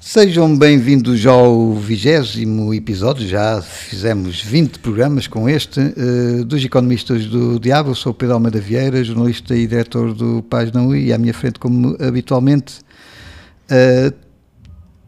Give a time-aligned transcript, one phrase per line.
[0.00, 7.58] Sejam bem-vindos ao vigésimo episódio, já fizemos 20 programas com este, uh, dos Economistas do
[7.58, 7.90] Diabo.
[7.90, 11.58] Eu sou Pedro Almeida Vieira, jornalista e diretor do Página UI, e à minha frente,
[11.58, 12.80] como habitualmente,
[13.70, 14.14] uh,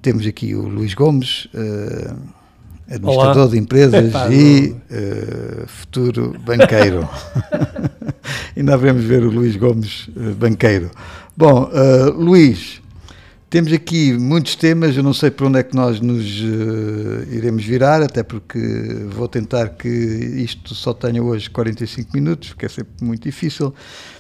[0.01, 2.17] temos aqui o Luís Gomes, uh,
[2.89, 3.51] administrador Olá.
[3.51, 4.75] de empresas Epá, e
[5.67, 7.09] futuro banqueiro.
[8.57, 10.09] Ainda devemos ver o Luís Gomes,
[10.39, 10.91] banqueiro.
[11.37, 11.69] Bom,
[12.17, 12.81] Luís.
[13.57, 17.65] Temos aqui muitos temas, eu não sei para onde é que nós nos uh, iremos
[17.65, 18.59] virar, até porque
[19.09, 23.73] vou tentar que isto só tenha hoje 45 minutos, que é sempre muito difícil,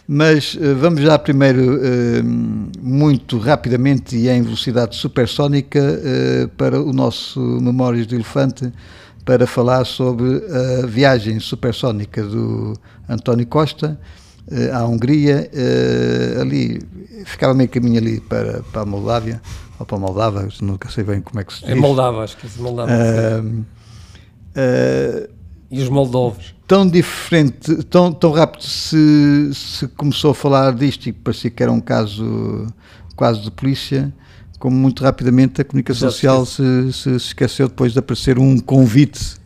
[0.08, 2.24] mas uh, vamos já primeiro, uh,
[2.80, 5.82] muito rapidamente e em velocidade supersónica,
[6.56, 8.72] para o nosso Memórias de Elefante,
[9.22, 10.42] para falar sobre
[10.82, 12.72] a viagem supersónica do
[13.06, 14.00] António Costa
[14.72, 15.50] à Hungria,
[16.40, 16.80] ali
[17.24, 19.40] ficava meio caminho ali para, para a Moldávia,
[19.78, 21.70] ou para a Moldava, nunca sei bem como é que se diz.
[21.70, 22.90] É Moldava, acho que é Moldava.
[22.92, 23.60] Uh,
[24.56, 25.36] uh,
[25.70, 26.54] e os moldovos?
[26.66, 31.72] Tão diferente, tão, tão rápido se, se começou a falar disto e parecia que era
[31.72, 32.66] um caso
[33.16, 34.12] quase de polícia,
[34.58, 39.36] como muito rapidamente a comunicação social se, se, esqueceu depois de aparecer um convite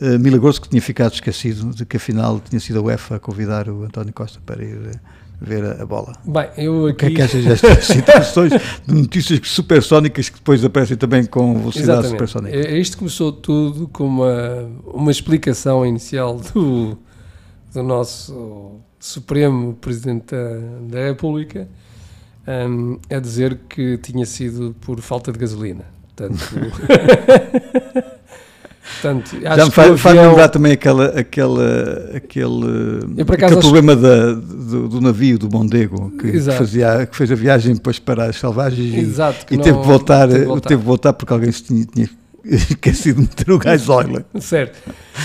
[0.00, 3.68] uh, milagroso que tinha ficado esquecido, de que afinal tinha sido a UEFA a convidar
[3.68, 5.00] o António Costa para ir
[5.40, 6.12] ver a, a bola.
[6.24, 6.92] Bem, eu aqui...
[6.92, 8.52] O que é que achas destas situações
[8.86, 12.10] de notícias supersónicas que depois aparecem também com velocidade Exatamente.
[12.10, 12.56] supersónica?
[12.56, 16.98] É, isto começou tudo com uma, uma explicação inicial do,
[17.72, 21.68] do nosso Supremo Presidente da, da República
[22.46, 25.84] um, a dizer que tinha sido por falta de gasolina.
[26.16, 26.38] Portanto...
[28.92, 30.30] Portanto, Já me faz, faz avião...
[30.30, 36.40] lembrar também aquela, aquela, aquele, aquele problema da, do, do, navio do Mondego que, que,
[36.40, 40.28] fazia, que fez a viagem depois para as selvagens Exato, e, e teve, que voltar,
[40.28, 40.68] teve, voltar.
[40.68, 42.08] teve que voltar porque alguém se tinha, tinha
[42.44, 44.24] esquecido de meter o gás óleo.
[44.40, 44.78] Certo.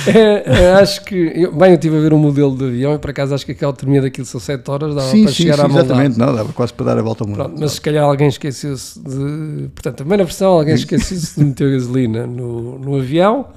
[0.07, 1.15] É, é, acho que.
[1.35, 3.51] Eu, bem, eu estive a ver um modelo de avião e por acaso acho que
[3.51, 6.35] aquela termina daquilo são 7 horas, dava sim, para sim, chegar sim, à Exatamente, não,
[6.35, 7.37] dava quase para dar a volta ao mundo.
[7.37, 9.69] Pronto, mas se calhar alguém esqueceu-se de.
[9.69, 13.47] Portanto, a primeira versão, alguém esqueceu-se de meter gasolina no, no avião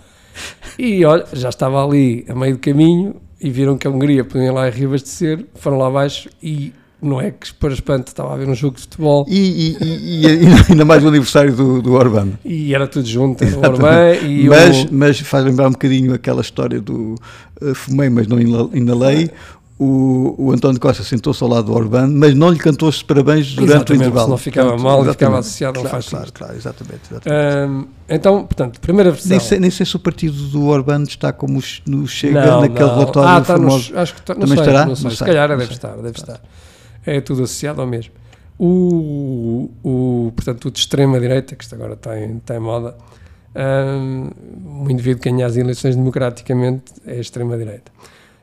[0.79, 4.53] e olha, já estava ali a meio do caminho e viram que a Hungria podia
[4.53, 8.55] lá reabastecer, foram lá abaixo e não é que para espanto estava a ver um
[8.55, 9.27] jogo de futebol.
[9.29, 12.33] E, e, e, e ainda mais o aniversário do, do Orbán.
[12.45, 14.89] E era tudo junto, o Orbán e mas, o...
[14.93, 17.15] mas faz lembrar um bocadinho aquela história do
[17.61, 19.31] uh, fumei, mas não inalei,
[19.79, 23.53] o, o António Costa sentou-se ao lado do Orbán, mas não lhe cantou os parabéns
[23.53, 24.31] durante exatamente, o intervalo.
[24.31, 26.19] não ficava portanto, mal ficava associado claro, ao fascismo.
[26.19, 27.01] Claro, claro, exatamente.
[27.11, 27.89] exatamente.
[28.09, 29.29] então, portanto, primeira versão.
[29.29, 32.89] Nem sei, nem sei se o partido do Orbán está como no Chega não, naquele
[32.89, 32.95] não.
[32.95, 33.91] relatório ah, famoso.
[33.91, 34.87] Nos, acho que está, não Também sei, estará?
[34.87, 36.41] Não sei, se calhar deve estar, deve estar.
[37.07, 38.13] É tudo associado ao mesmo.
[38.59, 42.97] O, o, portanto, o de extrema-direita, que isto agora está em, está em moda,
[43.55, 47.91] um, o indivíduo que ganha as eleições democraticamente é extrema-direita.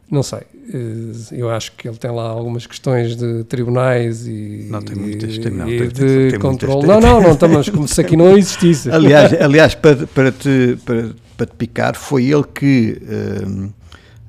[0.09, 0.41] Não sei.
[0.71, 5.37] Eh, eu acho que ele tem lá algumas questões de tribunais e, não, tem muitas,
[5.37, 6.85] tem, não, tem, de tem, controle.
[6.85, 8.91] Não, não, não estamos como se aqui não existisse.
[8.91, 13.73] Aliás, aliás para, para, te, para, para te picar, foi ele que uh,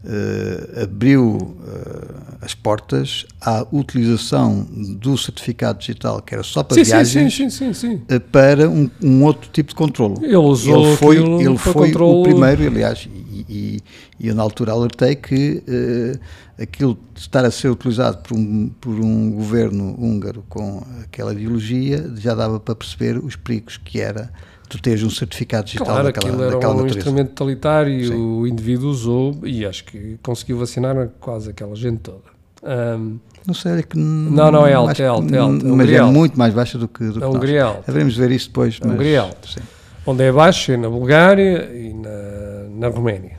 [0.04, 4.66] uh, abriu uh, as portas à utilização
[5.00, 9.24] do certificado digital, que era só para sim, viagens, sim, sim, sim, para um, um,
[9.24, 10.16] outro tipo de controle.
[10.22, 13.08] Ele usou ele foi, ele foi o primeiro, aliás,
[13.48, 13.82] e,
[14.18, 18.70] e eu na altura alertei que uh, aquilo de estar a ser utilizado por um,
[18.80, 24.30] por um governo húngaro com aquela ideologia já dava para perceber os perigos que era
[24.68, 26.98] tu teres um certificado digital claro, daquela, aquilo era daquela um natureza.
[26.98, 28.14] instrumento totalitário Sim.
[28.14, 32.34] o indivíduo usou e acho que conseguiu vacinar quase aquela gente toda.
[32.62, 35.66] Um, não sei, é que não, não é alto, é alto, é alto.
[35.66, 37.88] É mas é muito mais baixa do que, do é Hungria nós.
[37.88, 38.80] Haveremos ver isso depois.
[38.82, 39.48] É Hungria alto.
[39.48, 39.60] Sim.
[40.06, 43.38] Onde é baixo é na Bulgária e na, na Roménia.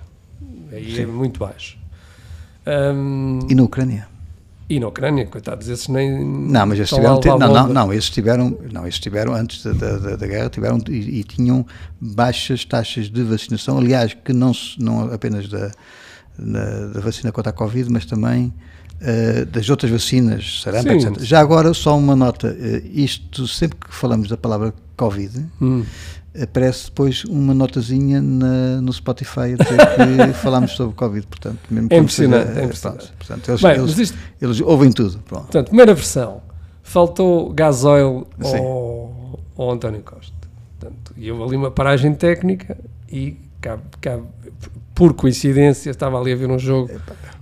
[0.71, 1.01] Aí é Sim.
[1.03, 1.77] é muito baixo.
[2.67, 4.07] Um, e na Ucrânia?
[4.67, 6.25] E na Ucrânia, coitados, esses nem.
[6.25, 7.19] Não, mas esses tiveram.
[7.19, 8.57] Te, não, não, não, esses tiveram.
[8.71, 11.65] Não, esses tiveram, antes da, da, da guerra, tiveram e, e, tinham
[12.01, 13.77] baixas taxas de vacinação.
[13.77, 15.71] Aliás, que não, não apenas da,
[16.37, 18.51] da, da vacina contra a Covid, mas também
[19.01, 21.19] uh, das outras vacinas, sarampo, etc.
[21.19, 25.45] Já agora, só uma nota: uh, isto, sempre que falamos da palavra Covid.
[25.61, 25.83] Hum
[26.41, 29.77] aparece depois uma notazinha na, no Spotify a dizer
[30.27, 33.13] que falámos sobre Covid, portanto, mesmo é impressionante, seja, é impressionante.
[33.17, 35.19] portanto, eles, Bem, eles, isto, eles, ouvem tudo.
[35.19, 35.43] Pronto.
[35.43, 36.41] Portanto, primeira versão,
[36.83, 40.33] faltou gasóleo ao, ao António Costa.
[40.79, 42.77] Portanto, e houve ali uma paragem técnica
[43.09, 44.19] e cá, cá,
[44.93, 46.89] por coincidência estava ali a ver um jogo,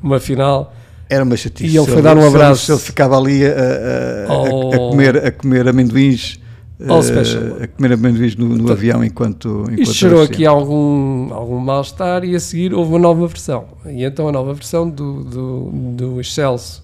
[0.01, 0.73] uma final.
[1.09, 1.73] Era uma chatice.
[1.73, 2.65] E ele foi dar um abraço.
[2.65, 6.39] Se ele ficava ali a, a, a, a, comer, a comer amendoins
[6.87, 7.61] All special.
[7.61, 12.35] a comer amendoins no, no avião enquanto, enquanto Isto gerou aqui algum, algum mal-estar e
[12.35, 13.65] a seguir houve uma nova versão.
[13.85, 16.83] E então a nova versão do, do, do Excelso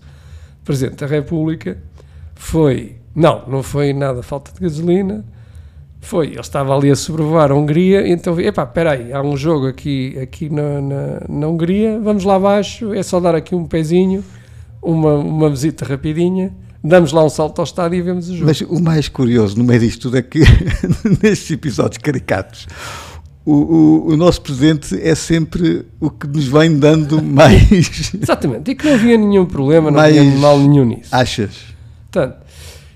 [0.63, 1.77] Presidente da República
[2.35, 5.25] foi, não, não foi nada falta de gasolina,
[6.01, 9.67] foi, ele estava ali a sobrevoar a Hungria, então, epá, espera aí, há um jogo
[9.67, 14.23] aqui, aqui na, na, na, Hungria, vamos lá abaixo, é só dar aqui um pezinho,
[14.81, 16.53] uma, uma visita rapidinha,
[16.83, 18.45] damos lá um salto ao estádio e vemos o jogo.
[18.45, 20.39] Mas o mais curioso no meio disto tudo é que,
[21.21, 22.67] nestes episódios caricatos,
[23.45, 28.13] o, o, o, nosso presidente é sempre o que nos vem dando mais.
[28.13, 31.09] Exatamente, e que não havia nenhum problema, não havia mal nenhum nisso.
[31.15, 31.55] Achas?
[32.11, 32.37] Portanto,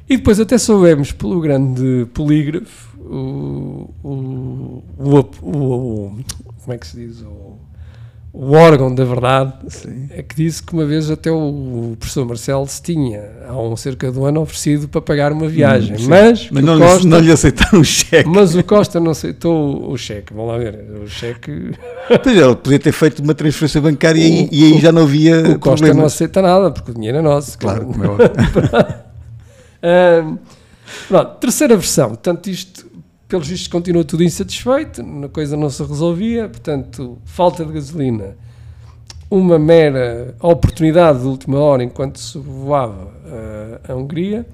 [0.10, 4.84] e depois até soubemos pelo grande polígrafo o, o,
[5.42, 6.18] o,
[6.62, 7.22] como é que se diz?
[7.22, 7.58] O,
[8.36, 10.08] o órgão da verdade Sim.
[10.10, 14.12] é que disse que uma vez até o professor Marcelo se tinha, há um cerca
[14.12, 15.98] de um ano, oferecido para pagar uma viagem.
[15.98, 18.28] Hum, mas mas não, Costa, não lhe aceitaram o cheque.
[18.28, 20.34] Mas o Costa não aceitou o cheque.
[20.34, 20.84] Vamos lá ver.
[21.04, 21.74] O cheque.
[22.24, 25.40] Pois ele podia ter feito uma transferência bancária o, e, e, aí já não havia.
[25.40, 25.98] O Costa problemas.
[25.98, 27.56] não aceita nada, porque o dinheiro é nosso.
[27.60, 28.18] Claro, como é um,
[31.08, 32.10] Pronto, terceira versão.
[32.10, 32.93] Portanto, isto
[33.34, 38.38] pelos vistos continua tudo insatisfeito, a coisa não se resolvia, portanto, falta de gasolina,
[39.28, 44.46] uma mera oportunidade de última hora enquanto se voava uh, a Hungria,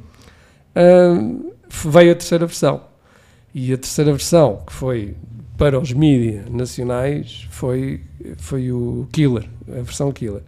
[0.77, 1.53] uh,
[1.89, 2.79] veio a terceira versão.
[3.53, 5.13] E a terceira versão, que foi
[5.57, 7.99] para os mídias nacionais, foi,
[8.37, 10.43] foi o Killer, a versão Killer.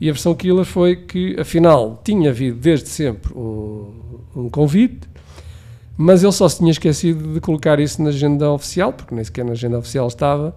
[0.00, 3.92] E a versão Killer foi que, afinal, tinha havido desde sempre um,
[4.34, 5.06] um convite
[5.96, 9.44] mas ele só se tinha esquecido de colocar isso na agenda oficial, porque nem sequer
[9.44, 10.54] na agenda oficial estava,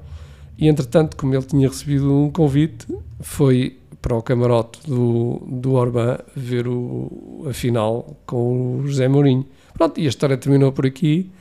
[0.57, 2.85] e entretanto, como ele tinha recebido um convite,
[3.21, 9.45] foi para o camarote do, do Orbán ver o, a final com o José Mourinho.
[9.73, 11.31] Pronto, e a história terminou por aqui.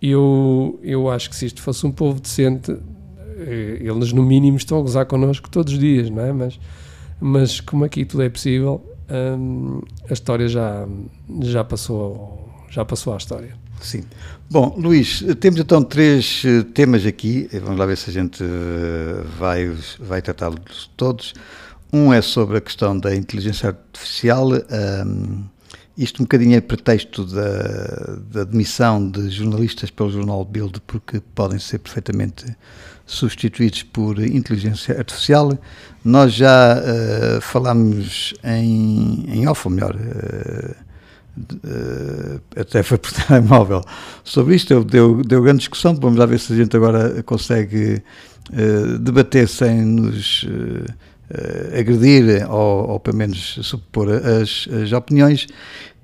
[0.00, 2.76] Eu, eu acho que se isto fosse um povo decente,
[3.38, 6.32] eh, eles no mínimo estão a gozar connosco todos os dias, não é?
[6.32, 6.60] Mas,
[7.20, 8.84] mas como aqui tudo é possível,
[9.38, 10.86] hum, a história já,
[11.40, 12.43] já passou
[12.74, 13.54] já passou à história.
[13.80, 14.02] Sim.
[14.50, 19.22] Bom, Luís, temos então três eh, temas aqui, vamos lá ver se a gente eh,
[19.38, 21.34] vai, vai tratá-los todos.
[21.92, 25.44] Um é sobre a questão da inteligência artificial, um,
[25.96, 31.60] isto um bocadinho é pretexto da, da demissão de jornalistas pelo jornal Bild, porque podem
[31.60, 32.44] ser perfeitamente
[33.06, 35.56] substituídos por inteligência artificial.
[36.04, 40.83] Nós já uh, falámos em, em off, ou melhor, uh,
[41.36, 43.82] Uh, até foi por telemóvel
[44.22, 48.00] sobre isto, deu, deu grande discussão, vamos lá ver se a gente agora consegue
[48.52, 55.48] uh, debater sem nos uh, agredir ou, ou pelo menos supor as, as, opiniões.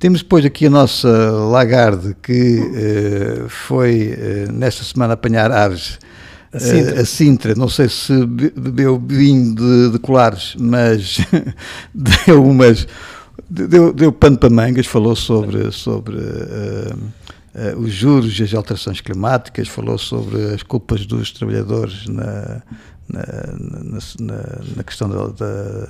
[0.01, 2.59] Temos depois aqui a nossa Lagarde que
[3.51, 4.17] foi
[4.51, 5.99] nesta semana apanhar aves
[6.53, 7.01] a Sintra.
[7.01, 7.55] a Sintra.
[7.55, 11.19] não sei se bebeu vinho de, de colares, mas
[11.95, 12.89] deu umas
[13.49, 16.97] deu, deu pano para mangas, falou sobre, sobre uh,
[17.55, 22.63] uh, os juros e as alterações climáticas, falou sobre as culpas dos trabalhadores na,
[23.09, 23.23] na,
[24.21, 24.37] na,
[24.77, 25.89] na questão da, da,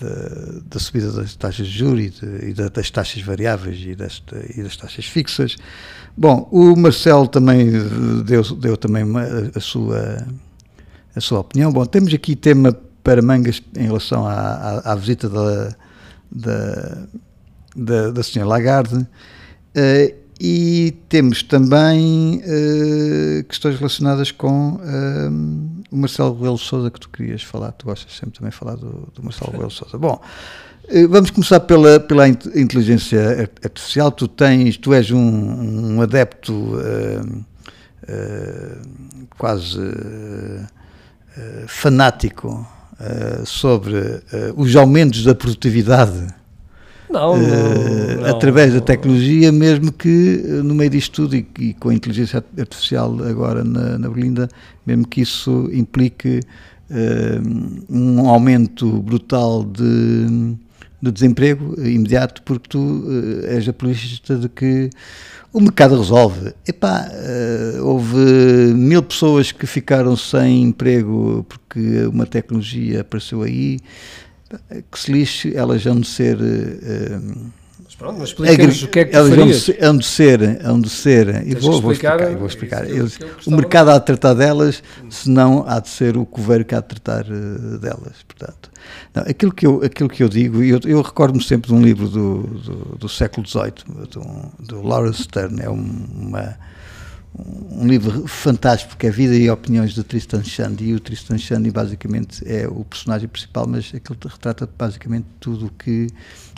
[0.00, 4.44] da, da, subida das taxas de juros e, de, e das taxas variáveis e, desta,
[4.56, 5.56] e das taxas fixas.
[6.16, 7.70] Bom, o Marcelo também
[8.24, 9.22] deu, deu também uma,
[9.54, 10.26] a, sua,
[11.14, 11.72] a sua opinião.
[11.72, 12.72] Bom, temos aqui tema
[13.04, 15.76] para mangas em relação à, à, à visita da
[16.36, 17.06] da,
[17.74, 18.96] da, da senhora Lagarde.
[18.96, 27.08] Uh, e temos também uh, questões relacionadas com uh, o Marcelo Rebelo Souza que tu
[27.08, 29.96] querias falar, tu gostas sempre também de falar do, do Marcelo Rebelo Souza.
[29.96, 30.20] Bom,
[30.90, 36.74] uh, vamos começar pela, pela inteligência artificial, tu tens, tu és um, um adepto
[39.38, 39.80] quase
[41.66, 42.66] fanático
[43.00, 44.22] uh, sobre uh,
[44.56, 46.26] os aumentos da produtividade
[47.08, 51.94] não, não, através da tecnologia, mesmo que no meio disto tudo e, e com a
[51.94, 54.48] inteligência artificial agora na, na Berlinda,
[54.84, 56.40] mesmo que isso implique
[57.88, 60.56] um aumento brutal de,
[61.00, 63.04] de desemprego imediato, porque tu
[63.48, 64.90] és apologista de que
[65.52, 66.54] o mercado resolve.
[66.66, 73.78] Epá, uh, houve mil pessoas que ficaram sem emprego porque uma tecnologia apareceu aí.
[74.92, 76.36] Que se lixe, elas vão ser.
[76.36, 77.50] Uh,
[77.98, 79.70] Pronto, mas explica-nos o que é que farias.
[79.80, 82.90] Hão de ser, hão de ser, e vou, vou explicar, vou explicar.
[82.90, 83.08] Eu,
[83.46, 86.88] o mercado há de tratar delas, senão há de ser o coveiro que há de
[86.88, 88.70] tratar uh, delas, portanto.
[89.14, 92.06] Não, aquilo, que eu, aquilo que eu digo, eu, eu recordo-me sempre de um livro
[92.06, 93.72] do, do, do século XVIII,
[94.10, 96.58] do, do Laura Stern, é uma
[97.38, 101.36] um livro fantástico que é a vida e opiniões de Tristan Shandy e o Tristan
[101.36, 106.08] Shandy basicamente é o personagem principal mas aquilo retrata basicamente tudo o que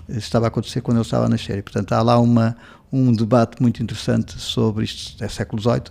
[0.08, 1.58] estava a acontecer quando ele estava a nascer.
[1.58, 2.56] E portanto há lá uma
[2.90, 5.82] um debate muito interessante sobre isto é século XVIII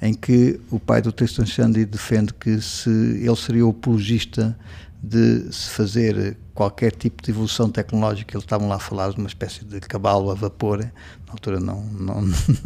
[0.00, 4.56] em que o pai do Tristan Shandy defende que se ele seria o apologista
[5.02, 9.28] de se fazer qualquer tipo de evolução tecnológica, eles estavam lá a falar de uma
[9.28, 12.24] espécie de cavalo a vapor, na altura não, não,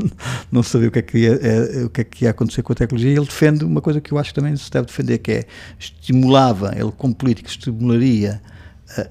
[0.50, 2.72] não sabia o que, é que ia, é, o que é que ia acontecer com
[2.72, 5.18] a tecnologia, e ele defende uma coisa que eu acho que também se deve defender,
[5.18, 5.46] que é,
[5.78, 8.40] estimulava, ele como político estimularia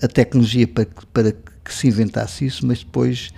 [0.02, 3.32] a, tecnologia para, para que se inventasse isso, mas depois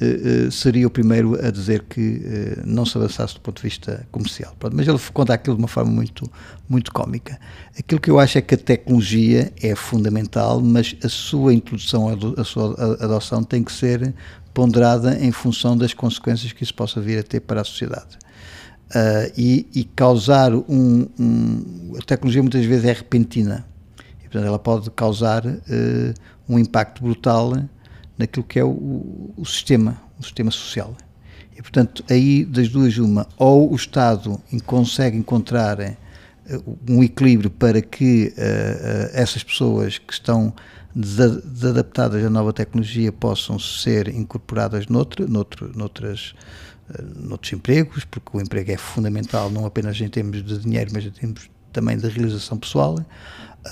[0.00, 4.06] uh, seria o primeiro a dizer que uh, não se avançasse do ponto de vista
[4.10, 4.54] comercial.
[4.58, 6.30] Pronto, mas ele conta aquilo de uma forma muito,
[6.68, 7.38] muito cómica.
[7.78, 12.44] Aquilo que eu acho é que a tecnologia é fundamental, mas a sua introdução, a
[12.44, 14.14] sua adoção tem que ser
[14.52, 18.18] ponderada em função das consequências que isso possa vir a ter para a sociedade.
[18.88, 23.66] Uh, e, e, causar um, um, A tecnologia muitas vezes é repentina.
[24.36, 26.14] Portanto, ela pode causar uh,
[26.46, 27.54] um impacto brutal
[28.18, 30.94] naquilo que é o, o sistema, o sistema social.
[31.56, 37.80] E, portanto, aí das duas, uma, ou o Estado consegue encontrar uh, um equilíbrio para
[37.80, 40.52] que uh, uh, essas pessoas que estão
[40.94, 46.34] desadaptadas à nova tecnologia possam ser incorporadas noutro, noutro, noutras,
[47.14, 51.10] noutros empregos, porque o emprego é fundamental não apenas em termos de dinheiro, mas em
[51.10, 52.98] termos também de realização pessoal,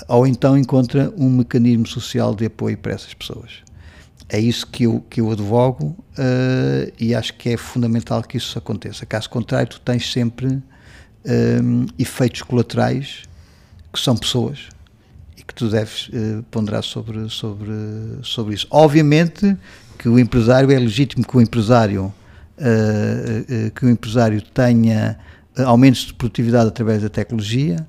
[0.07, 3.65] ou então encontra um mecanismo social de apoio para essas pessoas
[4.29, 8.57] é isso que eu, que eu advogo uh, e acho que é fundamental que isso
[8.57, 9.05] aconteça.
[9.05, 10.61] Caso contrário, tu tens sempre um,
[11.25, 13.23] ehm, efeitos colaterais
[13.93, 14.69] que são pessoas
[15.37, 17.71] e que tu deves uh, ponderar sobre, sobre,
[18.23, 18.67] sobre isso.
[18.71, 19.55] Obviamente
[19.97, 22.13] que o empresário, é legítimo que o empresário,
[22.57, 25.17] uh, que o empresário tenha
[25.65, 27.87] aumentos de produtividade através da tecnologia,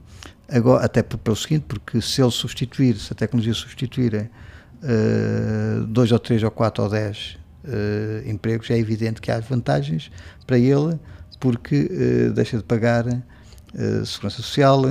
[0.49, 4.31] agora, até pelo seguinte, porque se ele substituir, se a tecnologia substituir
[4.83, 10.11] uh, dois ou três ou quatro ou dez uh, empregos, é evidente que há vantagens
[10.47, 10.99] para ele,
[11.41, 11.91] porque
[12.31, 13.05] uh, deixa de pagar
[14.07, 14.83] segurança social,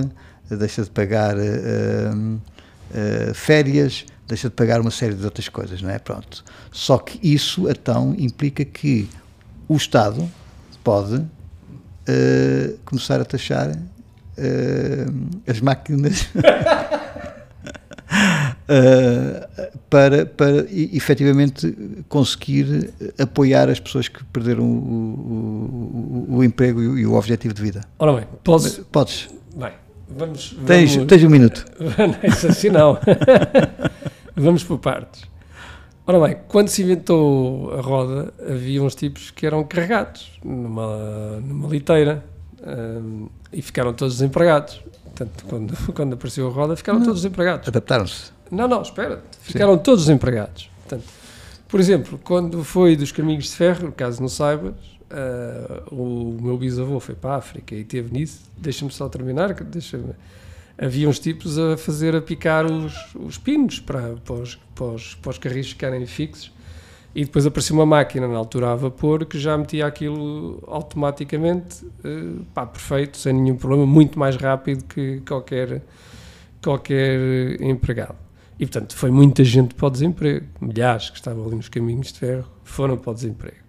[0.47, 1.35] deixa de pagar
[3.33, 5.97] férias, deixa de pagar uma série de outras coisas, não é?
[5.97, 6.43] Pronto.
[6.71, 9.09] Só que isso, então, implica que
[9.67, 10.29] o Estado
[10.83, 11.25] pode
[12.85, 13.75] começar a taxar
[15.47, 16.57] as máquinas uh,
[19.89, 26.99] para, para efetivamente conseguir apoiar as pessoas que perderam o, o, o emprego e o,
[26.99, 27.81] e o, objetivo de vida.
[27.99, 28.81] Ora bem, podes.
[28.91, 29.29] Podes.
[29.55, 29.71] Bem,
[30.09, 30.55] vamos.
[30.65, 31.07] Tens, vamos...
[31.09, 31.65] tens um minuto.
[31.79, 32.97] não assim, não.
[34.35, 35.23] vamos por partes.
[36.07, 41.67] Ora bem, quando se inventou a roda, havia uns tipos que eram carregados numa, numa
[41.67, 42.23] liteira
[42.65, 44.81] um, e ficaram todos desempregados.
[45.03, 47.67] Portanto, quando, quando apareceu a roda, ficaram não, todos desempregados.
[47.67, 48.31] Adaptaram-se.
[48.51, 49.23] Não, não, espera.
[49.41, 49.83] Ficaram Sim.
[49.83, 50.69] todos desempregados.
[50.81, 51.05] Portanto,
[51.67, 54.75] por exemplo, quando foi dos caminhos de ferro, caso não saibas,
[55.11, 58.41] uh, o meu bisavô foi para a África e teve nisso.
[58.57, 59.53] Deixa-me só terminar.
[59.53, 59.99] Deixa
[60.77, 65.15] havia uns tipos a fazer, a picar os, os pinos para, para, os, para, os,
[65.15, 66.51] para os carris ficarem fixos.
[67.15, 72.43] E depois apareceu uma máquina na altura a vapor que já metia aquilo automaticamente, uh,
[72.53, 75.81] pá, perfeito, sem nenhum problema, muito mais rápido que qualquer,
[76.61, 78.17] qualquer empregado.
[78.59, 82.19] E portanto foi muita gente para o desemprego, milhares que estavam ali nos caminhos de
[82.19, 83.65] ferro foram para o desemprego.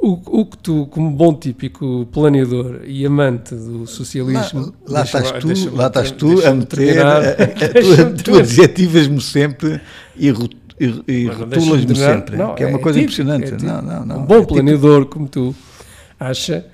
[0.00, 4.72] O, o que tu, como bom típico planeador e amante do socialismo.
[4.86, 7.00] Lá, lá estás tu, lá estás tu a meter.
[7.00, 7.18] A, a,
[8.06, 9.80] a, tu, tu adjetivas-me sempre
[10.80, 13.54] e e, rotulas-me sempre, não, que é, é uma coisa tipo, impressionante.
[13.54, 15.12] É tipo, não, não, não, um bom é planeador tipo...
[15.12, 15.54] como tu
[16.18, 16.66] acha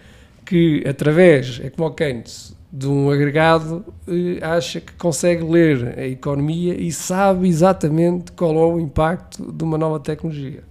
[0.45, 6.07] que através, é como o Keynes, de um agregado, eh, acha que consegue ler a
[6.09, 10.65] economia e sabe exatamente qual é o impacto de uma nova tecnologia.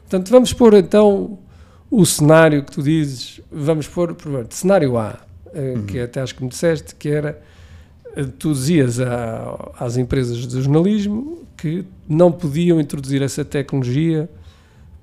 [0.00, 1.38] Portanto, vamos pôr então
[1.90, 5.18] o cenário que tu dizes, vamos pôr, primeiro, cenário A,
[5.52, 5.84] eh, uhum.
[5.84, 7.38] que até acho que me disseste, que era,
[8.16, 14.30] eh, tu dizias a, às empresas de jornalismo que não podiam introduzir essa tecnologia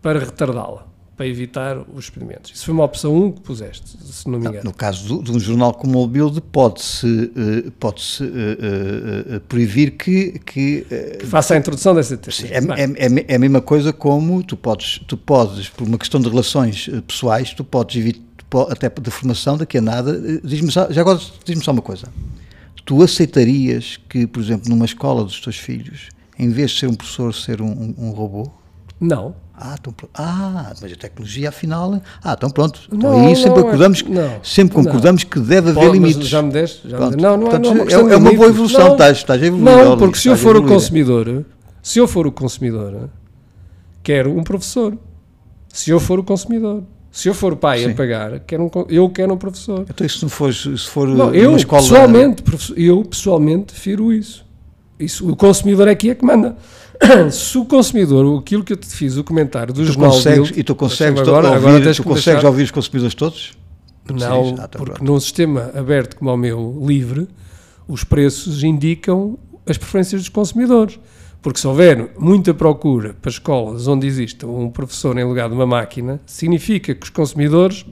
[0.01, 0.87] para retardá-la.
[1.15, 2.51] para evitar os experimentos.
[2.53, 4.65] Isso foi uma opção 1 que puseste, se não me engano.
[4.65, 9.39] No caso de um jornal como o Build, pode-se eh, pode -se, uh, uh, uh,
[9.47, 10.37] proibir que...
[10.39, 10.85] Que,
[11.19, 12.47] que, faça a introdução dessa tese.
[12.47, 16.19] É, é, é, é, a mesma coisa como tu podes, tu podes, por uma questão
[16.19, 18.21] de relações pessoais, tu podes evitar,
[18.69, 22.07] até de formação, daqui a nada, diz já agora diz-me só uma coisa.
[22.85, 26.93] Tu aceitarias que, por exemplo, numa escola dos teus filhos, em vez de ser um
[26.93, 28.49] professor, ser um, um, um robô?
[28.99, 29.35] Não.
[29.57, 32.01] Ah, então, ah, mas a tecnologia afinal.
[32.21, 32.81] Ah, então pronto.
[32.91, 36.27] Então não, aí sempre, concordamos, é, sempre concordamos que deve haver limites.
[36.27, 36.89] Já me deste?
[36.89, 37.15] Já me.
[37.15, 39.85] Não, não, Portanto, não, é, é, uma boa evolução, estás, estás a evoluir.
[39.85, 41.45] Não, porque se eu for o consumidor,
[41.81, 43.09] se eu for o consumidor,
[44.03, 44.97] quero um professor.
[45.69, 46.83] Se eu for o consumidor.
[47.09, 47.91] Se eu for o pai Sim.
[47.91, 49.85] a pagar, quero um, eu quero um professor.
[49.89, 51.81] Então, se não for, se for não, eu, uma escola...
[51.81, 52.43] Pessoalmente,
[52.75, 54.44] eu pessoalmente prefiro isso.
[54.99, 55.29] Isso.
[55.29, 56.55] O consumidor é que é que manda.
[57.31, 60.63] se o consumidor, aquilo que eu te fiz, o comentário do tu jornal consegues, E
[60.63, 62.47] tu consegues, agora, ouvir, agora tu consegues deixar...
[62.47, 63.57] ouvir os consumidores todos?
[64.13, 65.03] Não, ah, tá porque pronto.
[65.03, 67.27] num sistema aberto como o meu, livre,
[67.87, 69.37] os preços indicam
[69.67, 70.99] as preferências dos consumidores.
[71.41, 75.65] Porque se houver muita procura para escolas onde exista um professor em lugar de uma
[75.65, 77.85] máquina, significa que os consumidores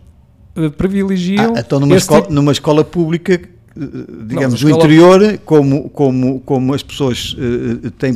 [0.57, 1.53] uh, privilegiam.
[1.55, 2.33] Ah, então, numa, escola, tipo...
[2.33, 3.39] numa escola pública
[3.75, 8.15] digamos, não, do interior, como, como, como as pessoas uh, têm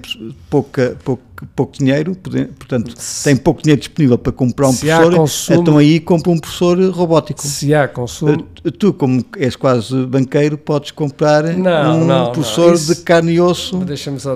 [0.52, 1.24] pouca, pouco,
[1.56, 6.00] pouco dinheiro, portanto, têm pouco dinheiro disponível para comprar um se professor, consumo, então aí
[6.00, 7.42] compra um professor robótico.
[7.42, 8.46] Se há consumo...
[8.64, 13.34] Uh, tu, como és quase banqueiro, podes comprar não, um não, professor isso, de carne
[13.34, 13.80] e osso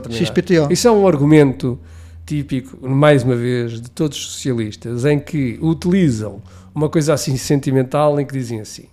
[0.10, 0.72] XPTO.
[0.72, 1.80] Isso é um argumento
[2.26, 6.42] típico, mais uma vez, de todos os socialistas, em que utilizam
[6.74, 8.86] uma coisa assim sentimental, em que dizem assim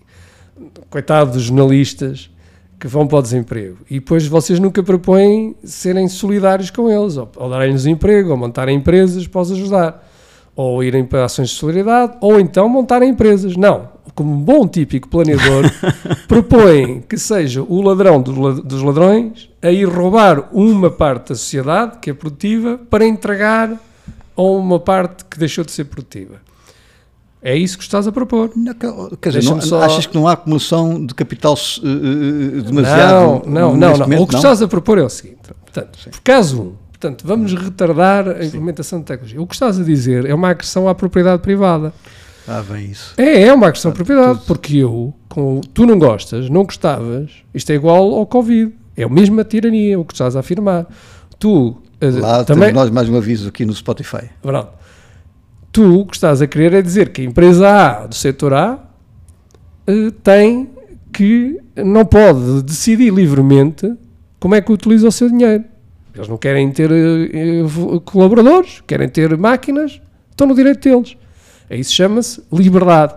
[0.90, 2.30] coitado dos jornalistas
[2.78, 3.78] que vão para o desemprego.
[3.90, 8.76] E depois vocês nunca propõem serem solidários com eles, ou, ou darem-lhes emprego, ou montarem
[8.76, 10.08] empresas para os ajudar,
[10.54, 13.56] ou irem para ações de solidariedade, ou então montarem empresas.
[13.56, 13.96] Não.
[14.14, 15.64] Como um bom típico planeador,
[16.26, 22.10] propõem que seja o ladrão dos ladrões a ir roubar uma parte da sociedade, que
[22.10, 23.80] é produtiva, para entregar
[24.36, 26.47] a uma parte que deixou de ser produtiva.
[27.40, 28.50] É isso que estás a propor.
[28.56, 28.74] Não,
[29.20, 29.82] quer dizer, não, só...
[29.82, 33.46] achas que não há acumulação de capital uh, demasiado?
[33.46, 34.22] Não, não, não, não.
[34.22, 37.54] O que estás a propor é o seguinte: portanto, por caso 1, um, portanto, vamos
[37.54, 39.02] retardar a implementação Sim.
[39.02, 39.40] de tecnologia.
[39.40, 41.92] O que estás a dizer é uma agressão à propriedade privada.
[42.46, 43.14] Ah, bem isso.
[43.16, 44.46] É, é uma agressão à propriedade, tudo.
[44.46, 48.72] porque eu, com, tu não gostas, não gostavas, isto é igual ao Covid.
[48.96, 50.86] É a mesma tirania, o que estás a afirmar.
[51.38, 51.76] Tu.
[52.00, 54.28] Lá também, nós mais um aviso aqui no Spotify.
[54.42, 54.77] Pronto
[55.72, 58.78] tu o que estás a querer é dizer que a empresa A do setor A
[59.88, 60.70] uh, tem
[61.12, 63.92] que não pode decidir livremente
[64.38, 65.64] como é que utiliza o seu dinheiro.
[66.14, 70.00] Eles não querem ter uh, colaboradores, querem ter máquinas,
[70.30, 71.16] estão no direito deles.
[71.70, 73.14] Aí se chama-se liberdade,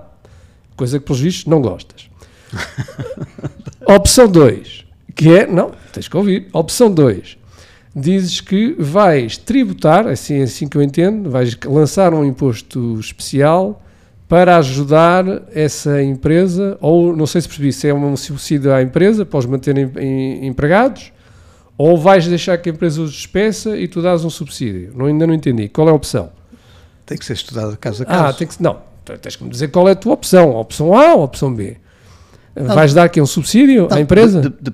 [0.75, 2.09] coisa que pelos vistos não gostas.
[3.87, 4.85] Opção 2,
[5.15, 6.47] que é, não, tens que ouvir.
[6.53, 7.37] Opção 2,
[7.95, 13.81] dizes que vais tributar, assim, é assim que eu entendo, vais lançar um imposto especial
[14.27, 19.25] para ajudar essa empresa, ou não sei se percebi, se é um subsídio à empresa
[19.25, 19.91] para os manterem
[20.47, 21.11] empregados,
[21.77, 24.93] ou vais deixar que a empresa os despeça e tu dás um subsídio.
[24.95, 25.67] Não, ainda não entendi.
[25.67, 26.29] Qual é a opção?
[27.05, 28.23] Tem que ser estudado caso a caso.
[28.23, 28.79] Ah, tem que, não.
[29.21, 30.51] Tens que me dizer qual é a tua opção.
[30.51, 31.75] A opção A ou a opção B?
[32.55, 34.41] Não, vais dar aqui um subsídio não, à empresa?
[34.41, 34.73] De, de,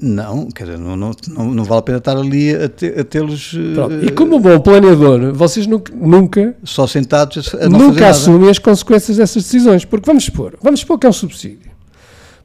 [0.00, 1.12] não, quer dizer, não, não,
[1.54, 3.52] não, vale a pena estar ali a, te, a tê-los.
[3.52, 5.92] Uh, e como bom planeador, vocês nunca.
[5.92, 10.80] nunca só sentados a não Nunca assumem as consequências dessas decisões, porque vamos supor, vamos
[10.80, 11.68] supor que é um subsídio.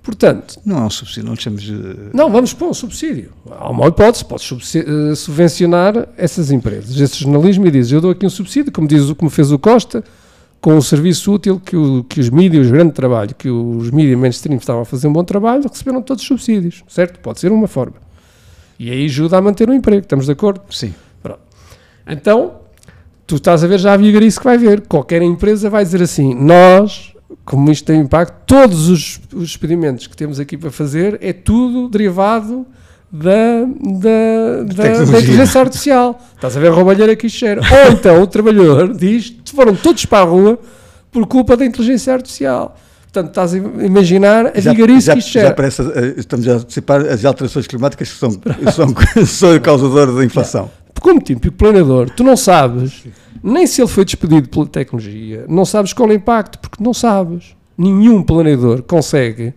[0.02, 0.60] Portanto.
[0.66, 1.70] Não é um subsídio, não chamamos.
[1.70, 2.10] Uh...
[2.14, 3.32] Não, vamos pôr um subsídio.
[3.50, 8.26] Há uma hipótese, podes uh, subvencionar essas empresas, esse jornalismo, e dizes: eu dou aqui
[8.26, 10.04] um subsídio, como, diz, como fez o Costa
[10.64, 14.18] com o serviço útil que, o, que os mídias, o grande trabalho, que os mídias
[14.18, 17.20] mainstream estavam a fazer um bom trabalho, receberam todos os subsídios, certo?
[17.20, 17.98] Pode ser uma forma.
[18.80, 20.62] E aí ajuda a manter o emprego, estamos de acordo?
[20.70, 20.96] Sim.
[21.22, 21.42] Pronto.
[22.08, 22.62] Então,
[23.28, 24.88] tu estás a ver já a vigarice que vai ver.
[24.88, 30.16] Qualquer empresa vai dizer assim, nós, como isto tem impacto, todos os, os experimentos que
[30.16, 32.66] temos aqui para fazer é tudo derivado
[33.14, 36.20] da, da, da, da, inteligência artificial.
[36.36, 37.62] Estás a ver a roubalheira que gera.
[37.86, 40.60] Ou então o trabalhador diz: foram todos para a rua
[41.12, 42.76] por culpa da inteligência artificial.
[43.04, 45.34] Portanto, estás a imaginar a vigarice que isto.
[45.34, 48.32] Já parece, eh, estamos a antecipar as alterações climáticas que são,
[48.74, 48.96] são,
[49.28, 50.72] são causadoras da inflação.
[51.00, 53.04] Como típico planador, tu não sabes
[53.44, 56.94] nem se ele foi despedido pela tecnologia, não sabes qual é o impacto, porque não
[56.94, 57.56] sabes.
[57.78, 59.54] Nenhum planador consegue,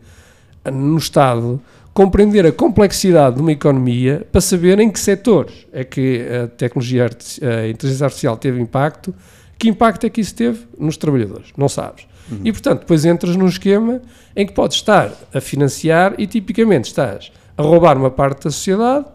[0.64, 1.61] no Estado,
[1.97, 7.07] compreender a complexidade de uma economia para saber em que setores é que a tecnologia,
[7.07, 9.15] a inteligência artificial teve impacto,
[9.59, 11.49] Que impacto é que isso teve nos trabalhadores?
[11.57, 12.07] Não sabes.
[12.31, 12.41] Uhum.
[12.45, 14.03] E, portanto, depois entras num esquema
[14.35, 19.07] em que podes estar a financiar e, tipicamente, estás a roubar uma parte da sociedade,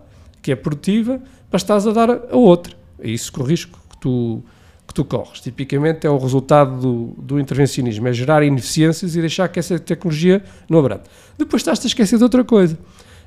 [0.42, 2.74] que é produtiva, para estás a dar a outra.
[3.00, 4.44] É isso que o risco que tu,
[4.88, 5.42] que tu corres.
[5.42, 10.44] Tipicamente é o resultado do, do intervencionismo, é gerar ineficiências e deixar que essa tecnologia
[10.68, 11.04] não abrande.
[11.44, 12.78] Depois estás-te a esquecer de outra coisa.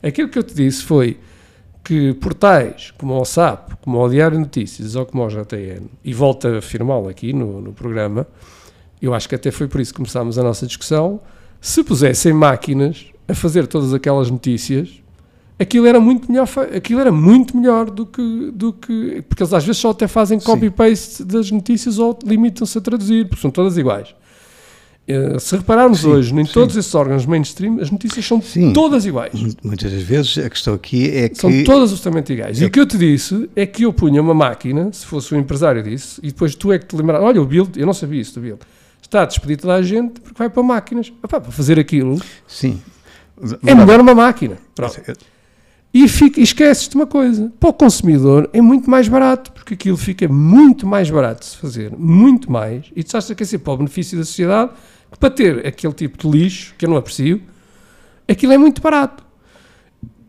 [0.02, 1.18] Aquilo que eu te disse foi
[1.82, 6.48] que portais como o SAP, como o Diário Notícias ou como o JTN, e volto
[6.48, 8.26] a afirmá-lo aqui no, no programa,
[9.02, 11.20] eu acho que até foi por isso que começámos a nossa discussão,
[11.60, 15.02] se pusessem máquinas a fazer todas aquelas notícias,
[15.58, 19.64] aquilo era muito melhor, aquilo era muito melhor do que, do que porque eles às
[19.64, 24.14] vezes só até fazem copy-paste das notícias ou limitam-se a traduzir, porque são todas iguais.
[25.06, 26.52] Uh, se repararmos sim, hoje em sim.
[26.52, 28.72] todos esses órgãos mainstream, as notícias são sim.
[28.72, 29.34] todas iguais.
[29.62, 31.36] Muitas das vezes a questão aqui é que.
[31.36, 32.58] São todas absolutamente iguais.
[32.58, 32.64] É...
[32.64, 35.38] E o que eu te disse é que eu punha uma máquina, se fosse um
[35.38, 38.18] empresário disso, e depois tu é que te lembrar, olha, o Bill, eu não sabia
[38.18, 38.58] isso do Bill,
[39.02, 41.12] está a despedir toda a gente porque vai para máquinas.
[41.22, 42.18] Opa, para fazer aquilo.
[42.48, 42.80] Sim.
[43.66, 44.56] É melhor uma máquina.
[44.74, 45.02] Pronto.
[45.92, 49.96] E, fica, esqueces de uma coisa: para o consumidor é muito mais barato, porque aquilo
[49.96, 53.74] fica muito mais barato de se fazer, muito mais, e tu estás a aquecer para
[53.74, 54.72] o benefício da sociedade,
[55.18, 57.40] para ter aquele tipo de lixo, que eu não aprecio,
[58.28, 59.24] aquilo é muito barato.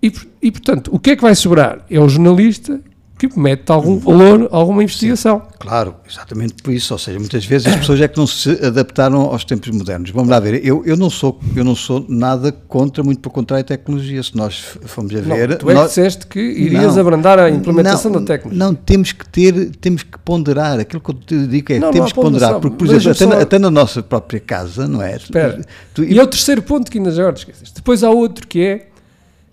[0.02, 1.86] E, e portanto, o que é que vai sobrar?
[1.90, 2.82] É o jornalista
[3.18, 5.40] que mete algum valor, alguma investigação.
[5.40, 6.94] Sim, claro, exatamente por isso.
[6.94, 10.12] Ou seja, muitas vezes as pessoas é que não se adaptaram aos tempos modernos.
[10.12, 13.64] Vamos lá ver, eu, eu, não, sou, eu não sou nada contra, muito pelo contrário,
[13.64, 14.22] a tecnologia.
[14.22, 15.50] Se nós formos a ver.
[15.50, 18.66] Não, tu é nós, que disseste que irias não, abrandar a implementação não, da tecnologia.
[18.66, 20.80] Não, temos que ter, temos que ponderar.
[20.80, 22.60] Aquilo que eu te digo é, não, temos que ponderar.
[22.60, 23.42] Porque, por exemplo, até, só...
[23.42, 25.16] até, na nossa própria casa, não é?
[25.16, 25.62] Espera.
[25.94, 27.76] Tu, e é o terceiro ponto que ainda já esqueceste.
[27.76, 28.88] Depois há outro que é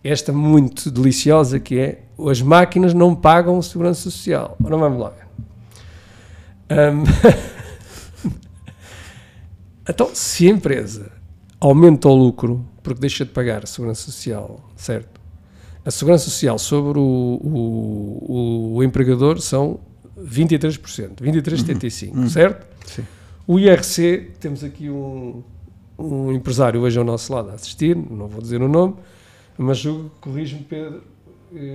[0.03, 4.57] esta muito deliciosa que é as máquinas não pagam segurança social.
[4.63, 5.13] Ora, vamos lá.
[6.71, 7.05] Um,
[9.89, 11.13] então, se a empresa
[11.61, 15.21] aumenta o lucro porque deixa de pagar a segurança social, certo?
[15.85, 19.81] A segurança social sobre o, o, o empregador são
[20.21, 22.29] 23%, 23,75%, uhum.
[22.29, 22.67] certo?
[22.87, 23.05] Sim.
[23.47, 25.43] O IRC, temos aqui um,
[25.99, 28.95] um empresário hoje ao nosso lado a assistir, não vou dizer o nome,
[29.59, 29.83] mas
[30.21, 31.03] corrijo-me, Pedro,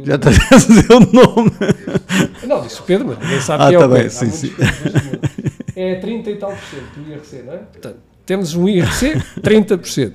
[0.04, 1.52] já está a dizer o nome.
[2.48, 4.10] Não, disse o Pedro, mas ninguém sabe ah, quem é tá o Pedro.
[4.10, 4.54] Sim, sim.
[5.76, 7.58] É 30 e tal por cento do IRC, não é?
[7.58, 10.14] Portanto, temos um IRC 30%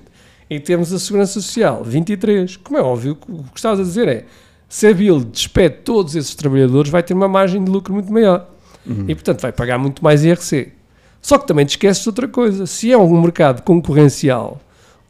[0.51, 2.59] e temos a Segurança Social 23%.
[2.65, 4.25] Como é óbvio, o que estás a dizer é
[4.69, 8.49] se a Bill despede todos esses trabalhadores, vai ter uma margem de lucro muito maior.
[8.85, 9.05] Uhum.
[9.07, 10.73] E, portanto, vai pagar muito mais IRC.
[11.21, 12.67] Só que também te esqueces de outra coisa.
[12.67, 14.61] Se é um mercado concorrencial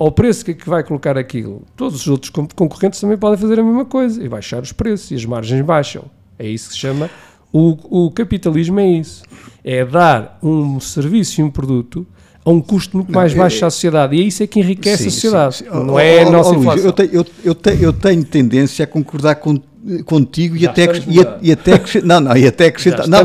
[0.03, 3.61] ao preço que, é que vai colocar aquilo, todos os outros concorrentes também podem fazer
[3.61, 6.07] a mesma coisa e baixar os preços e as margens baixam.
[6.37, 7.09] É isso que se chama.
[7.53, 9.23] O, o capitalismo é isso.
[9.63, 12.05] É dar um serviço e um produto
[12.45, 14.17] a um custo muito mais baixo é, à sociedade.
[14.17, 15.57] E é isso é que enriquece sim, a sociedade.
[15.57, 15.71] Sim, sim.
[15.71, 16.85] Não é a nossa oh, inflação.
[16.85, 19.57] Eu tenho, eu, eu, tenho, eu tenho tendência a concordar com,
[20.05, 23.07] contigo e até, e, e, até não, não, e até acrescentar.
[23.07, 23.21] Não,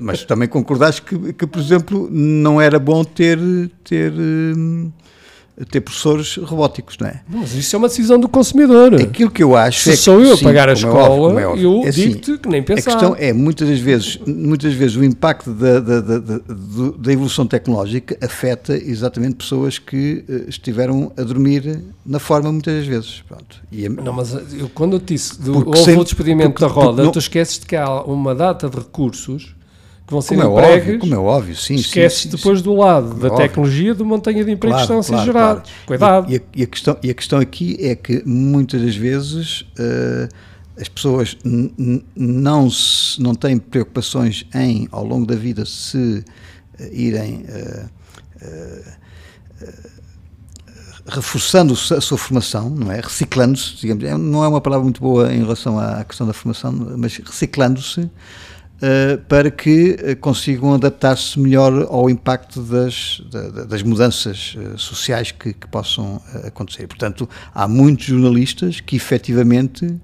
[0.00, 3.38] mas também concordaste que, que, por exemplo, não era bom ter.
[3.84, 4.90] ter hum,
[5.70, 7.20] ter professores robóticos, não é?
[7.28, 8.94] Mas isso é uma decisão do consumidor.
[8.94, 11.80] Aquilo que eu acho Se é sou eu a pagar a é escola, é óbvio,
[11.80, 12.90] eu é assim, digo-te que nem pensar.
[12.90, 17.46] A questão é, muitas das vezes, muitas vezes o impacto da, da, da, da evolução
[17.46, 23.22] tecnológica afeta exatamente pessoas que uh, estiveram a dormir na forma muitas das vezes.
[23.28, 23.62] Pronto.
[23.70, 26.70] E não, mas eu, quando eu te disse, do, houve sem, o despedimento porque, da
[26.70, 29.54] roda, não, tu esqueces de que há uma data de recursos
[30.12, 30.60] que vão ser como.
[30.60, 31.74] É óbvio, como é óbvio, sim.
[31.74, 32.64] Esquece depois sim.
[32.64, 35.24] do lado como da é tecnologia de montanha de empregos claro, que estão a ser
[35.24, 35.70] gerados.
[35.86, 36.30] Cuidado.
[36.30, 39.62] E, e, a, e, a, questão, e a questão aqui é que muitas das vezes
[39.62, 40.28] uh,
[40.78, 41.36] as pessoas
[42.14, 46.24] não, se, não têm preocupações em, ao longo da vida, se
[46.78, 47.44] uh, irem.
[47.46, 48.02] Uh,
[51.04, 53.00] reforçando a sua formação, não é?
[53.00, 56.72] Reciclando-se, digamos, é, não é uma palavra muito boa em relação à questão da formação,
[56.96, 58.08] mas reciclando-se,
[59.28, 65.52] para que uh, consigam adaptar-se melhor ao impacto das, da, das mudanças uh, sociais que,
[65.52, 66.86] que possam acontecer.
[66.86, 69.96] Portanto, há muitos jornalistas que efetivamente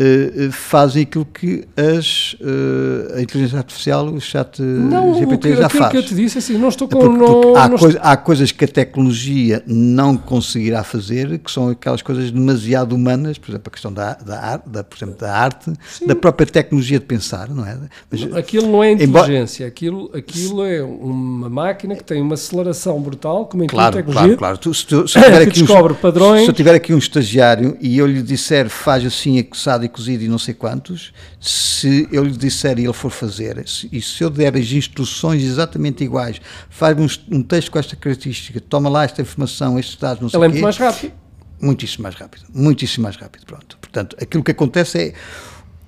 [0.00, 5.68] Uh, fazem aquilo que as, uh, a inteligência artificial, o chat não, GPT que, já
[5.68, 5.90] faz.
[5.90, 7.00] que eu te disse, assim, não estou com...
[7.00, 11.50] Porque, porque não, há, não coisa, há, coisas que a tecnologia não conseguirá fazer, que
[11.50, 15.34] são aquelas coisas demasiado humanas, por exemplo, a questão da, da, da, por exemplo, da
[15.34, 16.06] arte, Sim.
[16.06, 17.76] da própria tecnologia de pensar, não é?
[18.08, 23.00] Mas, aquilo não é inteligência, embora, aquilo, aquilo é uma máquina que tem uma aceleração
[23.00, 24.74] brutal, como em claro, tecnologia, claro, claro.
[24.74, 26.44] Se, se, se, eu que descobre um, padrões...
[26.44, 30.22] Se eu tiver aqui um estagiário e eu lhe disser faz assim, assado e cozido
[30.24, 34.30] e não sei quantos, se eu lhe disser e ele for fazer, e se eu
[34.30, 39.22] der as instruções exatamente iguais, faz um, um texto com esta característica, toma lá esta
[39.22, 41.12] informação, estes dados, não sei Ele é muito mais rápido.
[41.60, 43.76] Muitíssimo mais rápido, muitíssimo mais rápido, pronto.
[43.78, 45.14] Portanto, aquilo que acontece é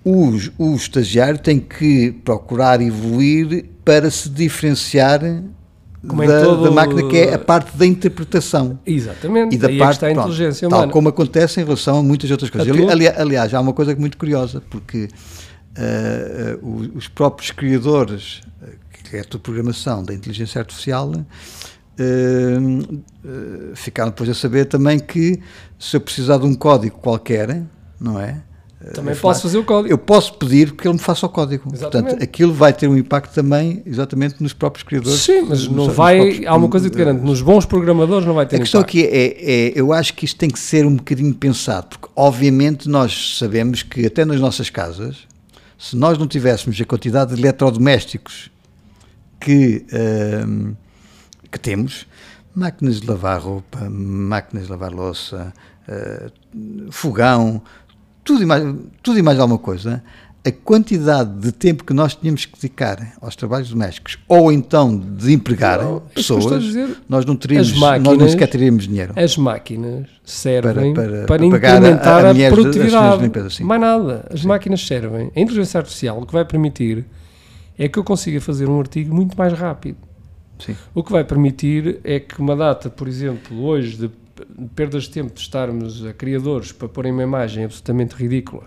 [0.04, 5.20] os, o estagiário tem que procurar evoluir para se diferenciar
[6.02, 6.64] da, todo...
[6.64, 8.78] da, máquina, que é a parte da interpretação.
[8.86, 10.84] Exatamente, e da Aí parte, é está a pronto, inteligência humana.
[10.84, 12.70] Tal como acontece em relação a muitas outras coisas.
[12.70, 15.08] Ali, ali, aliás, há uma coisa muito curiosa, porque
[15.78, 18.40] uh, uh, os próprios criadores,
[19.04, 21.12] que é a programação da inteligência artificial,
[23.74, 25.38] ficaram depois a saber também que
[25.78, 27.62] se eu precisar de um código qualquer,
[28.00, 28.42] não é?
[28.94, 29.92] Também posso fazer o código.
[29.92, 31.70] Eu posso pedir que ele me faça o código.
[31.70, 32.02] Exatamente.
[32.02, 35.20] Portanto, aquilo vai ter um impacto também, exatamente, nos próprios criadores.
[35.20, 36.38] Sim, mas não nos, vai.
[36.38, 38.80] Nos há uma coisa que te garanto: nos bons programadores não vai ter A questão
[38.80, 38.98] impacto.
[38.98, 42.88] aqui é, é, eu acho que isto tem que ser um bocadinho pensado, porque, obviamente,
[42.88, 45.28] nós sabemos que até nas nossas casas,
[45.78, 48.50] se nós não tivéssemos a quantidade de eletrodomésticos
[49.38, 49.84] que,
[50.46, 50.74] hum,
[51.50, 52.06] que temos,
[52.54, 55.52] máquinas de lavar roupa, máquinas de lavar louça,
[55.88, 57.62] uh, fogão,
[58.30, 60.02] tudo e mais, tudo e mais alguma coisa,
[60.46, 65.32] a quantidade de tempo que nós tínhamos que dedicar aos trabalhos domésticos ou então de
[65.32, 66.44] empregar não, pessoas,
[67.08, 69.12] nós não teríamos, máquinas, nós não sequer teríamos dinheiro.
[69.16, 73.22] As máquinas servem para, para, para, para incrementar a, a, a, produtividade.
[73.22, 74.26] Limpeza, Mais nada.
[74.32, 74.46] As sim.
[74.46, 75.30] máquinas servem.
[75.34, 77.04] A inteligência artificial o que vai permitir
[77.76, 79.98] é que eu consiga fazer um artigo muito mais rápido.
[80.58, 80.76] Sim.
[80.94, 84.10] O que vai permitir é que uma data, por exemplo, hoje de
[84.74, 88.64] perdas de tempo de estarmos a criadores para porem uma imagem absolutamente ridícula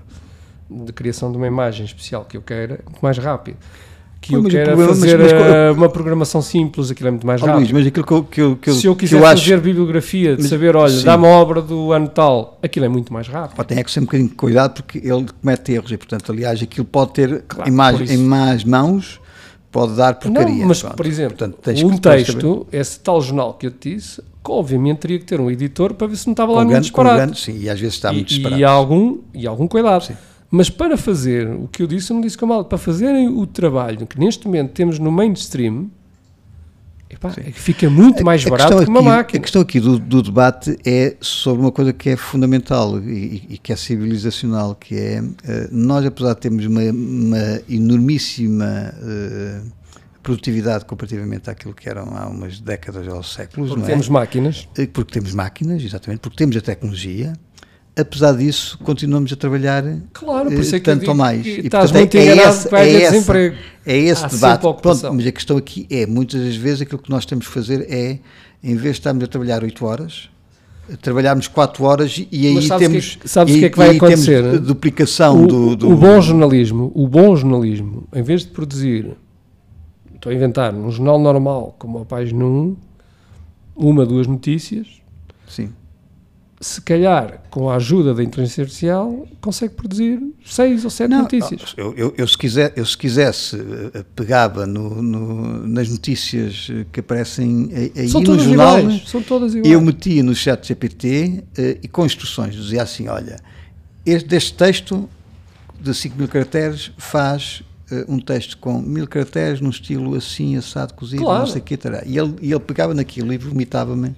[0.70, 3.58] de criação de uma imagem especial que eu queira, muito mais rápido.
[4.20, 7.58] Que eu quero fazer mas, mas, eh, uma programação simples, aquilo é muito mais rápido.
[7.58, 9.62] Luís, mas aquilo que eu, que eu, que Se eu quiser eu fazer acho...
[9.62, 13.28] bibliografia, de mas, saber, olha, dá uma obra do ano tal, aquilo é muito mais
[13.28, 13.58] rápido.
[13.58, 16.32] Pá, tem é que ser um bocadinho de cuidado porque ele comete erros e, portanto,
[16.32, 17.70] aliás, aquilo pode ter claro,
[18.10, 19.20] em más mãos
[19.74, 20.56] pode dar porcaria.
[20.56, 20.96] Não, mas, pronto.
[20.96, 25.26] por exemplo, Portanto, um texto, esse tal jornal que eu te disse, obviamente teria que
[25.26, 27.16] ter um editor para ver se não estava com lá no disparate.
[27.16, 28.60] Grande, sim, e às vezes está muito disparado.
[28.60, 30.06] E, algum, e algum cuidado.
[30.06, 30.16] Sim.
[30.52, 33.28] Mas para fazer o que eu disse, eu não disse que é mal, para fazerem
[33.28, 35.90] o trabalho que neste momento temos no mainstream,
[37.10, 39.40] epá, fica muito mais a, barato a que uma aqui, máquina.
[39.40, 43.58] A questão aqui do, do, debate é sobre uma coisa que é fundamental e, e
[43.58, 45.34] que é civilizacional, que é, uh,
[45.72, 48.94] nós apesar de termos uma, uma enormíssima...
[49.02, 49.83] Uh,
[50.24, 53.70] produtividade comparativamente àquilo que eram há umas décadas ou séculos.
[53.70, 53.88] Porque é?
[53.88, 54.68] temos máquinas.
[54.78, 57.34] Eh, porque temos máquinas, exatamente, porque temos a tecnologia.
[57.96, 59.84] Apesar disso, continuamos a trabalhar
[60.14, 61.46] claro, por isso é tanto ou mais.
[61.46, 63.56] E, estás portanto, muito é, enganado esse, vai é esse, desemprego.
[63.86, 64.62] É esse Há debate.
[64.62, 67.86] Pronto, mas a questão aqui é, muitas das vezes, aquilo que nós temos que fazer
[67.88, 68.18] é,
[68.64, 70.30] em vez de estarmos a trabalhar 8 horas,
[71.02, 74.60] trabalharmos 4 horas e aí temos que, sabes o que é que vai acontecer?
[74.60, 79.16] duplicação o, do, do, o bom jornalismo o bom jornalismo em vez de produzir
[80.16, 82.76] estou a inventar, num jornal normal, como a página 1,
[83.76, 84.88] uma, duas notícias.
[85.48, 85.70] Sim.
[86.62, 91.74] Se calhar, com a ajuda da inteligência artificial, consegue produzir seis ou sete Não, notícias.
[91.76, 93.58] Eu, eu, eu, se quiser, eu, se quisesse,
[93.94, 98.80] eh, pegava no, no, nas notícias que aparecem aí são no jornal.
[98.80, 99.74] Iguais, são todas iguais.
[99.74, 103.36] Eu metia no chat GPT uh, e com instruções, dizia assim: olha,
[104.06, 105.10] este, deste texto
[105.82, 107.62] de 5 mil caracteres faz
[108.08, 111.40] um texto com mil caracteres, num estilo assim, assado, cozido, claro.
[111.40, 112.04] não sei o que, tará.
[112.06, 114.16] E ele, e ele pegava naquilo e vomitava-me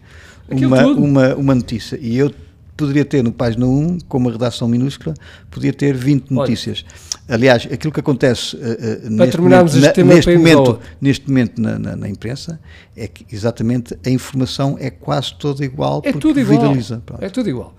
[0.49, 1.97] uma, uma, uma notícia.
[2.01, 2.31] E eu
[2.77, 5.15] poderia ter no página 1, com uma redação minúscula,
[5.49, 6.85] podia ter 20 notícias.
[6.87, 11.79] Olha, Aliás, aquilo que acontece uh, uh, neste, momento, na, neste, momento, neste momento na,
[11.79, 12.59] na, na, imprensa
[12.95, 16.75] é que exatamente a informação é quase toda igual é porque tudo igual.
[17.19, 17.73] É tudo igual.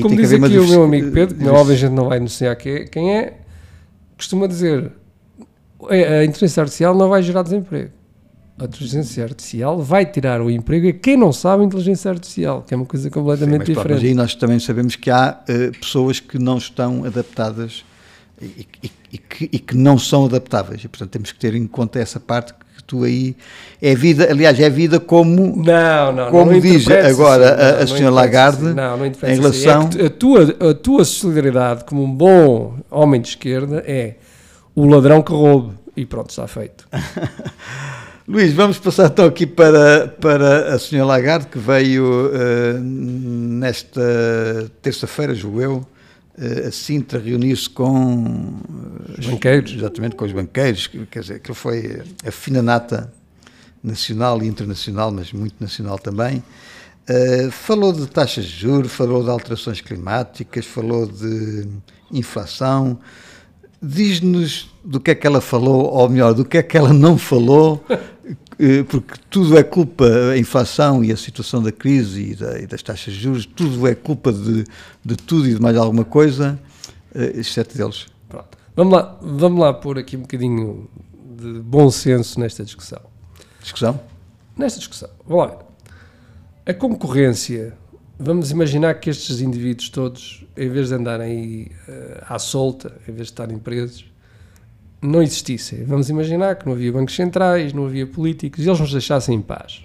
[0.00, 3.14] Como diz aqui o meu amigo Pedro, que óbvio a gente não vai anunciar quem
[3.14, 3.40] é,
[4.16, 4.92] costuma dizer
[5.88, 7.90] a inteligência artificial não vai gerar desemprego.
[8.58, 12.76] A inteligência artificial vai tirar o emprego a quem não sabe inteligência artificial, que é
[12.76, 14.00] uma coisa completamente Sim, mas, diferente.
[14.00, 17.84] Mas aí nós também sabemos que há uh, pessoas que não estão adaptadas
[18.40, 20.84] e, e, e, que, e, que, não são adaptáveis.
[20.84, 23.36] E, portanto, temos que ter em conta essa parte que tu aí.
[23.80, 25.56] É vida, aliás, é vida como.
[25.56, 28.62] Não, não, como não diz agora assim, a, a senhora Lagarde.
[28.62, 29.88] Não, não em relação.
[29.88, 30.02] Assim.
[30.02, 34.16] É a, tua, a tua solidariedade como um bom homem de esquerda é
[34.74, 35.74] o ladrão que roube.
[35.96, 36.88] E pronto, está feito.
[38.26, 44.00] Luís, vamos passar então aqui para, para a senhora Lagarde, que veio uh, nesta
[44.80, 45.76] terça-feira, julgo eu,
[46.38, 48.54] uh, a Sintra reunir-se com
[49.18, 49.74] os banqueiros.
[49.74, 50.86] Exatamente, com os banqueiros.
[51.10, 53.12] Quer dizer, aquilo foi a fina nata
[53.82, 56.42] nacional e internacional, mas muito nacional também.
[57.10, 61.66] Uh, falou de taxas de juros, falou de alterações climáticas, falou de
[62.10, 62.98] inflação.
[63.82, 67.18] Diz-nos do que é que ela falou, ou melhor, do que é que ela não
[67.18, 72.58] falou, uh, porque tudo é culpa, a inflação e a situação da crise e, da,
[72.60, 74.64] e das taxas de juros, tudo é culpa de,
[75.04, 76.58] de tudo e de mais alguma coisa,
[77.14, 78.06] uh, exceto deles.
[78.28, 78.56] Pronto.
[78.76, 80.88] Vamos lá, vamos lá pôr aqui um bocadinho
[81.36, 83.00] de bom senso nesta discussão.
[83.60, 84.00] Discussão?
[84.56, 85.10] Nesta discussão.
[85.26, 85.58] Vamos lá.
[86.64, 87.76] A concorrência,
[88.18, 93.12] vamos imaginar que estes indivíduos todos, em vez de andarem aí uh, à solta, em
[93.12, 94.10] vez de estarem presos,
[95.00, 95.84] não existissem.
[95.84, 99.42] Vamos imaginar que não havia bancos centrais, não havia políticos, e eles nos deixassem em
[99.42, 99.84] paz.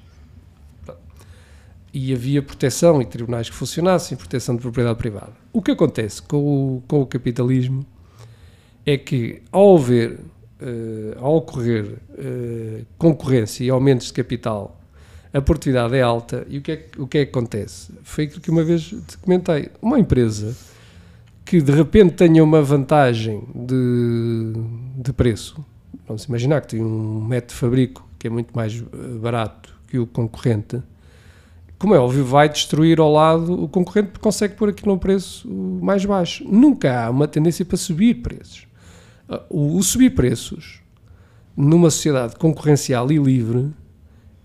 [1.92, 5.34] E havia proteção e tribunais que funcionassem, proteção de propriedade privada.
[5.52, 6.38] O que acontece com
[6.78, 7.84] o, com o capitalismo
[8.86, 10.20] é que, ao haver,
[10.62, 14.77] uh, ao ocorrer uh, concorrência e aumentos de capital
[15.38, 17.93] a produtividade é alta e o que é, o que, é que acontece?
[18.02, 19.69] Foi aquilo que uma vez te comentei.
[19.82, 20.58] Uma empresa
[21.45, 24.54] que de repente tenha uma vantagem de,
[24.97, 25.63] de preço,
[26.08, 30.00] vamos imaginar que tem um método de fabrico que é muito mais eh, barato que
[30.00, 30.82] o concorrente,
[31.78, 35.47] como é óbvio, vai destruir ao lado o concorrente porque consegue pôr aquilo um preço
[35.47, 36.43] mais baixo.
[36.50, 38.67] Nunca há uma tendência para subir preços.
[39.30, 40.82] Ah, o, o subir preços
[41.56, 43.71] numa sociedade concorrencial e livre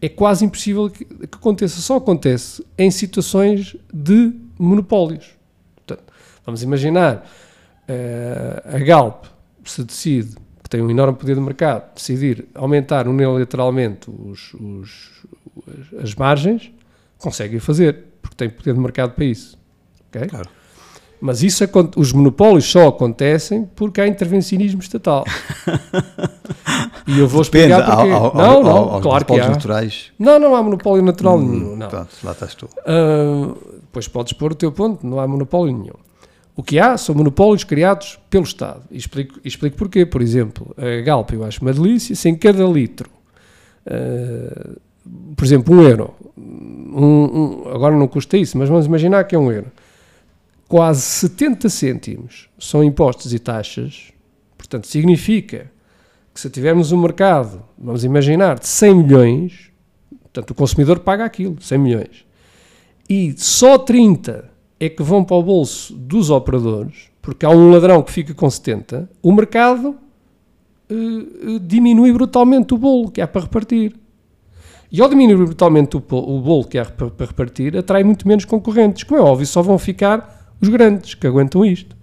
[0.03, 1.81] é quase impossível que, que, aconteça.
[1.81, 5.31] Só acontece em situações de monopólios.
[5.77, 6.13] Portanto,
[6.45, 7.25] vamos imaginar
[7.89, 9.27] uh, a Galp
[9.65, 15.25] se decide, que tem um enorme poder de mercado, decidir aumentar unilateralmente os, os,
[16.03, 16.73] as margens,
[17.17, 19.57] consegue fazer, porque tem poder de mercado para isso.
[20.09, 20.27] Okay?
[20.27, 20.51] Claro.
[21.25, 21.63] Mas isso,
[21.97, 25.25] os monopólios só acontecem porque há intervencionismo estatal.
[27.07, 28.11] e eu vou Depende, explicar porquê.
[28.11, 29.49] Ao, ao, não, não, claro que há.
[29.51, 30.11] Naturais.
[30.19, 31.77] Não, não há monopólio natural hum, nenhum.
[31.77, 31.89] Não.
[31.89, 32.67] Pronto, lá estás tu.
[32.67, 33.57] Uh,
[33.93, 35.95] pois podes pôr o teu ponto, não há monopólio nenhum.
[36.57, 38.83] O que há são monopólios criados pelo Estado.
[38.91, 40.05] E explico, explico porquê.
[40.05, 43.09] Por exemplo, a Galp, eu acho uma delícia, sem cada litro,
[43.87, 44.77] uh,
[45.37, 49.39] por exemplo, um euro, um, um, agora não custa isso, mas vamos imaginar que é
[49.39, 49.71] um euro
[50.73, 54.11] quase 70 cêntimos são impostos e taxas,
[54.57, 55.71] portanto, significa
[56.33, 59.71] que se tivermos um mercado, vamos imaginar, de 100 milhões,
[60.23, 62.25] portanto, o consumidor paga aquilo, 100 milhões,
[63.07, 64.49] e só 30
[64.81, 68.49] é que vão para o bolso dos operadores, porque há um ladrão que fica com
[68.49, 69.95] 70, o mercado
[70.91, 73.95] uh, diminui brutalmente o bolo que há para repartir.
[74.91, 79.05] E ao diminuir brutalmente o, o bolo que há para repartir, atrai muito menos concorrentes.
[79.05, 81.97] Como é óbvio, só vão ficar os grandes que aguentam isto.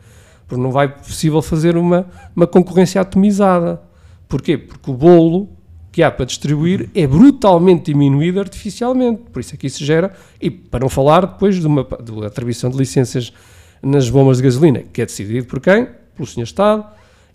[0.47, 3.81] Porque não vai possível fazer uma, uma concorrência atomizada.
[4.27, 4.57] Porquê?
[4.57, 5.49] Porque o bolo
[5.91, 9.21] que há para distribuir é brutalmente diminuído artificialmente.
[9.31, 12.69] Por isso é que isso gera, e para não falar depois de uma, de atribuição
[12.69, 13.33] de licenças
[13.81, 15.87] nas bombas de gasolina, que é decidido por quem?
[16.15, 16.43] Pelo Sr.
[16.43, 16.85] Estado,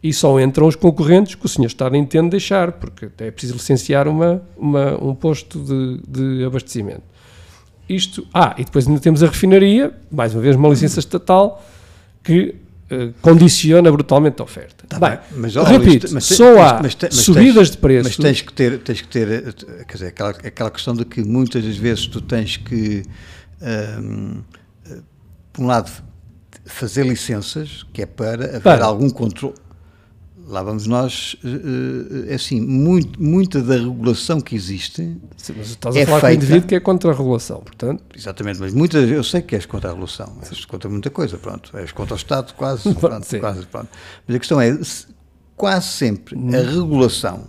[0.02, 1.66] e só entram os concorrentes que o Sr.
[1.66, 7.02] Estado entende deixar, porque é preciso licenciar uma, uma um posto de, de abastecimento.
[7.88, 11.62] Isto, ah, e depois ainda temos a refinaria, mais uma vez uma licença estatal,
[12.23, 12.55] que
[12.90, 14.87] uh, condiciona brutalmente a oferta.
[14.88, 18.09] Tá bem, mas, oh, repito, mas, só há mas, mas, subidas de preço.
[18.09, 19.55] Mas tens que ter, tens que ter
[19.87, 23.03] quer dizer, aquela, aquela questão de que muitas das vezes tu tens que,
[24.01, 24.42] um,
[25.53, 25.90] por um lado,
[26.64, 28.85] fazer licenças, que é para haver para.
[28.85, 29.55] algum controle
[30.46, 35.16] lá vamos nós, eh, é assim, muito, muita da regulação que existe.
[35.37, 37.61] Sim, mas estás a é falar feita, com um indivíduo que é contra a regulação,
[37.61, 38.02] portanto.
[38.16, 41.76] Exatamente, mas muitas eu sei que és contra a regulação, és contra muita coisa, pronto,
[41.76, 43.88] és contra o Estado, quase, pronto, quase, pronto.
[44.26, 44.78] Mas a questão é,
[45.57, 46.50] quase sempre hum.
[46.54, 47.44] a regulação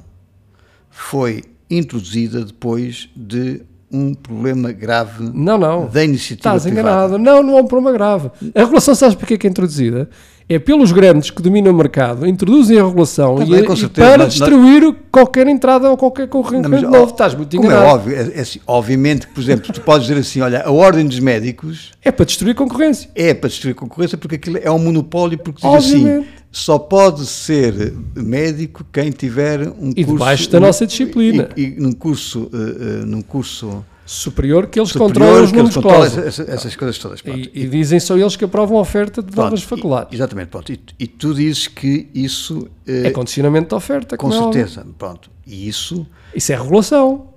[0.90, 5.88] foi introduzida depois de um problema grave não, não.
[5.88, 6.90] da iniciativa Estás privada.
[6.90, 7.18] enganado.
[7.18, 8.32] Não, não é um problema grave.
[8.54, 10.10] A regulação, sabes porque é que é introduzida?
[10.48, 14.18] É pelos grandes que dominam o mercado, introduzem a regulação Também, e, certeza, e, para
[14.26, 17.12] mas, destruir não, qualquer entrada ou qualquer concorrente não, novo.
[17.12, 17.96] Estás muito como é enganado.
[17.96, 21.20] óbvio, é, é assim, obviamente, por exemplo, tu podes dizer assim, olha, a ordem dos
[21.20, 21.94] médicos...
[22.06, 23.10] É para destruir concorrência.
[23.16, 27.96] É para destruir concorrência porque aquilo é um monopólio, porque diz assim, só pode ser
[28.16, 30.00] médico quem tiver um e curso...
[30.00, 31.50] E debaixo da nossa disciplina.
[31.58, 32.48] E, e num curso...
[32.54, 35.78] Uh, uh, num curso superior que eles superior, controlam os números
[36.16, 37.22] essas, essas, coisas todas.
[37.26, 40.12] E, e, dizem só eles que aprovam a oferta de novas faculdades.
[40.12, 40.72] E, exatamente, pronto.
[40.72, 42.68] E, e, tu dizes que isso...
[42.86, 44.16] Eh, é condicionamento da oferta.
[44.16, 45.32] Com é certeza, é pronto.
[45.46, 46.06] E isso...
[46.36, 47.30] Isso é regulação.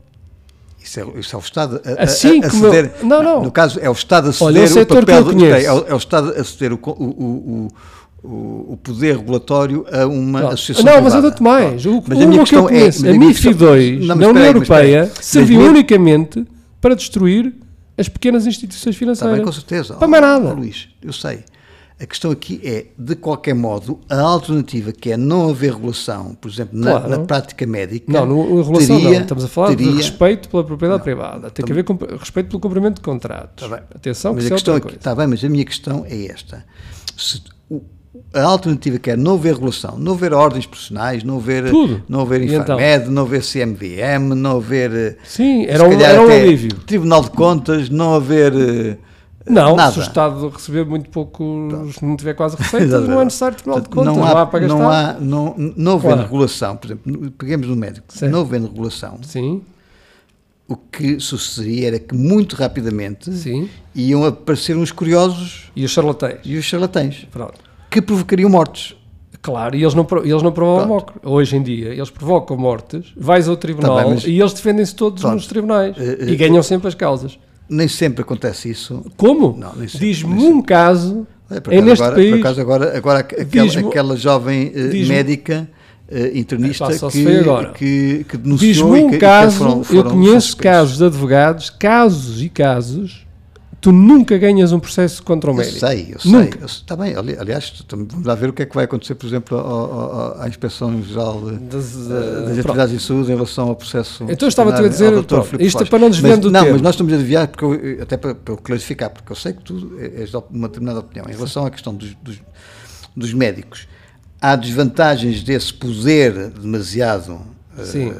[0.82, 2.92] Isso é, isso é o Estado a, assim a, a ceder...
[3.00, 3.42] Eu, não, não.
[3.44, 5.24] No caso, é o Estado a ceder Olha, o papel...
[5.24, 7.68] Do, é, é, o Estado a ceder o, o,
[8.22, 10.54] o, o, poder regulatório a uma Pronto.
[10.54, 11.04] associação Não, privada.
[11.04, 11.86] mas eu dou-te mais.
[11.86, 16.46] O, mas a minha questão é, a, a MIFID 2, na União Europeia, serviu unicamente
[16.80, 17.54] para destruir
[17.96, 19.32] as pequenas instituições financeiras.
[19.36, 19.94] Está bem, com certeza.
[19.96, 20.48] Para mais nada.
[20.50, 21.44] Oh, Luís, eu sei.
[22.00, 26.48] A questão aqui é, de qualquer modo, a alternativa que é não haver regulação, por
[26.48, 27.08] exemplo, na, Claro.
[27.08, 28.12] na prática médica.
[28.12, 29.20] Não, no, regulação teria, não.
[29.22, 31.50] Estamos a falar teria, de respeito pela propriedade privada.
[31.50, 33.64] Tem que haver comp- respeito pelo cumprimento de contratos.
[33.64, 33.84] Está bem.
[33.92, 34.96] Atenção, que mas a é questão aqui, coisa.
[34.98, 36.64] está bem, mas a minha questão é esta.
[37.16, 37.42] Se
[38.32, 42.02] a alternativa que é não haver regulação, não haver ordens profissionais, não haver, Tudo.
[42.08, 42.76] não haver então?
[42.76, 46.74] Infarmed, não haver CMVM, não haver eh, Sim, era um, era um alívio.
[46.86, 48.96] Tribunal de Contas, não haver eh,
[49.48, 49.92] Não, nada.
[49.92, 53.88] se o Estado receber muito poucos, não tiver quase receitas, não é necessário tribunal de
[53.88, 54.78] contas, não há, para gastar.
[54.78, 56.22] não há, não, não havendo Claro.
[56.22, 58.30] regulação, por exemplo, peguemos no médico, Certo.
[58.32, 59.62] não havendo regulação, Sim,
[60.68, 63.70] o que sucederia era que muito rapidamente sim.
[63.94, 66.40] iam aparecer uns curiosos E os charlatães.
[66.44, 67.67] e os charlatães, Pronto.
[68.00, 68.94] Que provocariam mortes.
[69.40, 71.14] Claro, e eles não, eles não provocam mortes.
[71.22, 74.94] Hoje em dia, eles provocam mortes, vais ao tribunal Tá bem, mas- e eles defendem-se
[74.94, 75.34] todos Pronto.
[75.34, 77.38] nos tribunais Eh, eh, e ganham sempre as causas.
[77.68, 79.04] Nem sempre acontece isso.
[79.16, 79.58] Como?
[79.98, 84.16] Diz-me um caso, É, por é neste agora, país, Por acaso agora, agora aquela, aquela
[84.16, 85.68] jovem diz-me- médica
[86.10, 87.42] eh, internista só se que,
[87.74, 90.54] que, que denunciou diz-me um que, caso, foram- eu foram conheço suspensos.
[90.54, 93.26] casos de advogados, casos e casos,
[93.80, 95.78] tu nunca ganhas um processo contra o Eu médico.
[95.78, 96.30] sei, eu sei.
[96.32, 96.58] Nunca.
[96.60, 99.26] eu- Está bem, ali- aliás, vamos lá ver o que é que vai acontecer, por
[99.26, 102.50] exemplo, ao- ao- à Inspeção Geral de- Das, das pronto.
[102.60, 104.24] Atividades de Saúde em relação ao processo.
[104.24, 106.72] Então eu estava-te a dizer, pronto, isto é para não desviando mas, do Não, tema.
[106.72, 109.52] mas nós estamos a desviar, porque eu- até para, para eu clarificar, porque eu sei
[109.52, 111.26] que tu és de uma determinada opinião.
[111.28, 112.36] Em relação à questão dos, dos,
[113.16, 113.86] dos médicos,
[114.40, 117.40] há desvantagens desse poder demasiado
[117.78, 118.12] eh, Sim.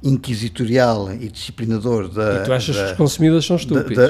[0.00, 3.96] Inquisitorial e disciplinador da, E tu achas que da, os consumidores são estúpidos.
[3.96, 4.08] da,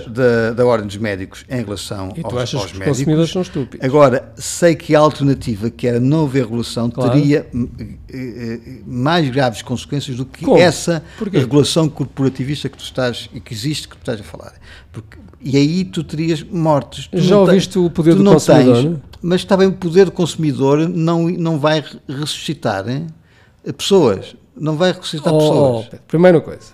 [0.48, 2.98] da, da Ordem dos Médicos em relação e tu aos, achas aos que os médicos.
[2.98, 3.84] consumidores são estúpidos.
[3.86, 7.12] Agora, sei que a alternativa, que era não haver regulação, Claro.
[7.12, 10.58] teria eh, eh, mais graves consequências do que Como?
[10.58, 11.38] essa Porquê?
[11.38, 14.52] regulação corporativista que tu estás e que existe que tu estás a falar.
[14.92, 17.06] Porque, e aí tu terias mortes.
[17.06, 18.82] Tu Já tens- ouviste o poder tu do não consumidor?
[18.82, 23.06] Tens, mas está bem, o poder do consumidor não, não vai re- ressuscitar hein,
[23.76, 24.34] pessoas.
[24.60, 25.84] Não vai ressuscitar Oh, pessoas.
[25.86, 26.72] Pedro, primeira coisa,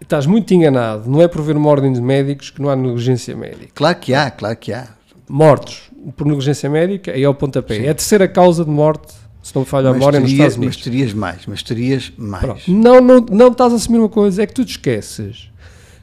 [0.00, 1.08] estás muito enganado.
[1.10, 3.68] Não é por ver uma ordem de médicos que não há negligência médica.
[3.74, 4.88] Claro que há, claro que há.
[5.28, 7.78] Mortos por negligência médica é ao pontapé.
[7.86, 9.12] É a terceira causa de morte,
[9.42, 10.82] se não me falha a Mas, memória, nos teria- Estados mas Unidos.
[10.84, 12.44] terias mais, mas terias mais.
[12.44, 12.62] Pronto.
[12.70, 15.50] Não, não, não estás a assumir uma coisa, é que tu te esqueces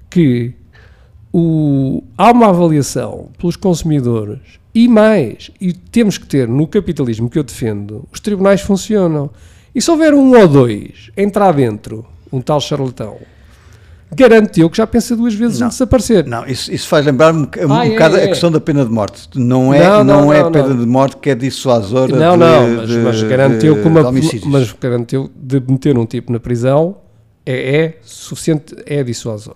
[0.10, 0.54] que
[1.34, 4.40] o, há uma avaliação pelos consumidores
[4.74, 9.30] e mais, e temos que ter no capitalismo que eu defendo, os tribunais funcionam.
[9.74, 13.18] E se houver um ou dois entrar dentro, um tal charlatão,
[14.14, 15.68] garanto eu que já pensa duas vezes Não.
[15.68, 16.26] em desaparecer.
[16.26, 18.24] Não, isso, isso faz lembrar-me um, boca- um Ah, é, bocado é.
[18.26, 19.30] a questão da pena de morte.
[19.36, 22.38] Não é, Não, não, não, é a pena de morte que é dissuasora Não, de,
[22.40, 24.44] não, mas, de, mas garanto eu de- que uma, de homicídios.
[24.52, 26.98] mas garanto eu de meter um tipo na prisão
[27.46, 29.56] é, é suficiente, é dissuasor.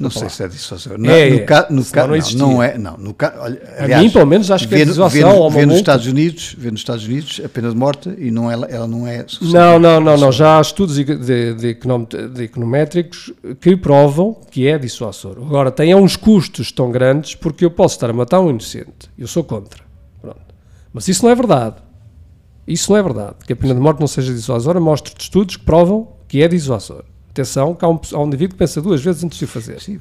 [0.00, 0.30] Não Desculpa sei lá.
[0.30, 0.96] se é dissuasora.
[0.96, 1.30] É, no, é.
[1.30, 2.76] no, ca, no, ca, não não, não é.
[2.76, 5.38] Não, no ca, olha, A aliás, mim, pelo menos, acho que é vê, dissuasão vê,
[5.38, 5.76] uma vê nos.
[5.76, 9.06] Estados Unidos, vê nos Estados Unidos a pena de morte e não, ela, ela não
[9.06, 9.24] é.
[9.40, 10.32] Não, não, não, não.
[10.32, 15.38] Já há estudos de, de, de, econom- de econométricos que provam que é dissuasor.
[15.38, 19.08] Agora, tem uns custos tão grandes porque eu posso estar a matar um inocente.
[19.16, 19.82] Eu sou contra.
[20.20, 20.40] Pronto.
[20.92, 21.76] Mas isso não é verdade.
[22.66, 23.36] Isso não é verdade.
[23.46, 27.04] Que a pena de morte não seja dissuasora, mostro-te estudos que provam que é dissuasor.
[27.36, 29.78] Atenção, que há um, há um indivíduo que pensa duas vezes antes de o fazer.
[29.78, 30.00] Sim,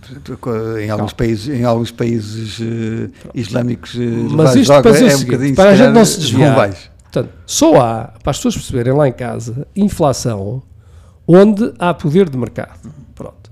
[0.82, 5.26] em alguns países, em alguns países eh, islâmicos, eh, Mas isto para é um seguinte,
[5.26, 6.74] bocadinho, para a gente não se desviar.
[7.04, 10.64] Portanto, só há, para as pessoas perceberem lá em casa, inflação
[11.28, 12.90] onde há poder de mercado.
[13.14, 13.52] Pronto.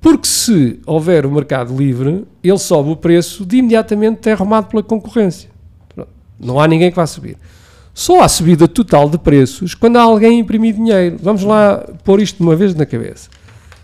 [0.00, 4.84] Porque se houver o mercado livre, ele sobe o preço de imediatamente é arrumado pela
[4.84, 5.50] concorrência.
[5.92, 6.10] Pronto.
[6.38, 7.36] Não há ninguém que vá subir.
[7.92, 11.16] Só há subida total de preços quando há alguém imprimir dinheiro.
[11.22, 13.28] Vamos lá pôr isto de uma vez na cabeça.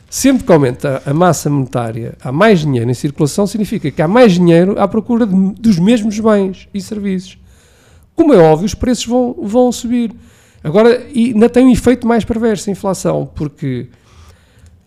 [0.08, 4.32] Sempre que aumenta a massa monetária, há mais dinheiro em circulação, significa que há mais
[4.34, 7.36] dinheiro à procura de- dos mesmos bens e serviços.
[8.14, 10.12] Como é óbvio, os preços vão, vão subir.
[10.62, 13.88] Agora, ainda tem um efeito mais perverso a inflação, porque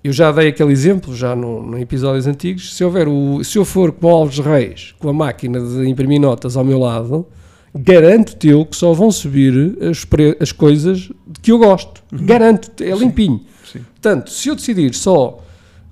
[0.03, 3.65] eu já dei aquele exemplo, já no, no episódios antigos, se, houver o, se eu
[3.65, 7.27] for como Alves Reis, com a máquina de imprimir notas ao meu lado,
[7.73, 10.05] garanto-te eu que só vão subir as,
[10.39, 11.11] as coisas
[11.41, 12.03] que eu gosto.
[12.11, 13.41] Garanto-te, é limpinho.
[13.71, 13.79] Sim.
[13.79, 15.39] Portanto, se eu decidir só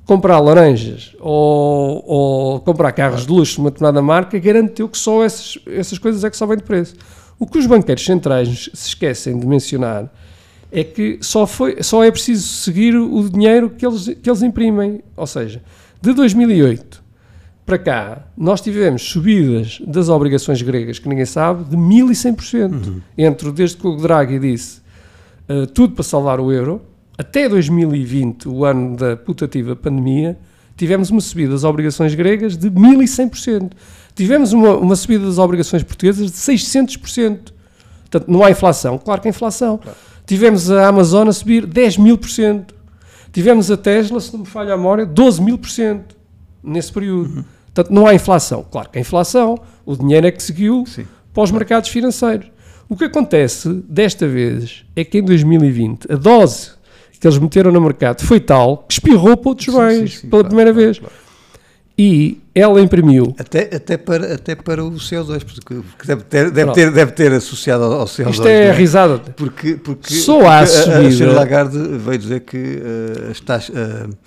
[0.06, 4.98] comprar laranjas ou, ou comprar carros de luxo de uma determinada marca, garanto eu que
[4.98, 6.96] só essas, essas coisas é que sobem de preço.
[7.38, 10.12] O que os banqueiros centrais se esquecem de mencionar
[10.72, 15.02] é que só, foi, só é preciso seguir o dinheiro que eles, que eles imprimem.
[15.16, 15.62] Ou seja,
[16.02, 17.07] de 2008
[17.68, 23.01] para cá, nós tivemos subidas das obrigações gregas, que ninguém sabe, de 1100%.
[23.18, 24.80] Entre, desde que o Draghi disse
[25.49, 26.82] uh, tudo para salvar o euro,
[27.18, 30.39] até 2020, o ano da putativa pandemia,
[30.78, 33.74] tivemos uma subida das obrigações gregas de 1100%.
[34.15, 37.51] Tivemos uma, uma subida das obrigações portuguesas de 600%.
[38.09, 38.97] Portanto, não há inflação.
[38.97, 39.78] Claro que há inflação.
[39.78, 39.97] Claro.
[40.26, 42.74] Tivemos a Amazon a subir 10 mil por cento.
[43.34, 46.15] Tivemos a Tesla, se não me falha a memória, 12 mil por cento
[46.63, 47.39] nesse período.
[47.39, 47.57] Uhum.
[47.78, 48.66] Portanto, não há inflação.
[48.72, 49.60] Claro que há inflação.
[49.86, 51.06] O dinheiro é que seguiu Sim.
[51.32, 52.48] para os mercados financeiros.
[52.90, 56.72] O que acontece desta vez é que em 2020 a dose
[57.20, 60.74] que eles meteram no mercado foi tal que espirrou para outros bens pela claro, primeira
[60.74, 61.00] claro, vez.
[61.00, 61.14] Claro.
[62.00, 63.36] E ela imprimiu.
[63.39, 67.86] Até, até, para, até para o CO2, porque deve ter, deve ter, deve ter associado
[67.86, 68.30] ao CO2.
[68.30, 68.72] Isto é, é?
[68.72, 69.18] risada.
[69.18, 73.76] Porque, porque, Só há porque a, a senhora Lagarde veio dizer que uh, as, taxas,
[73.76, 74.18] uh,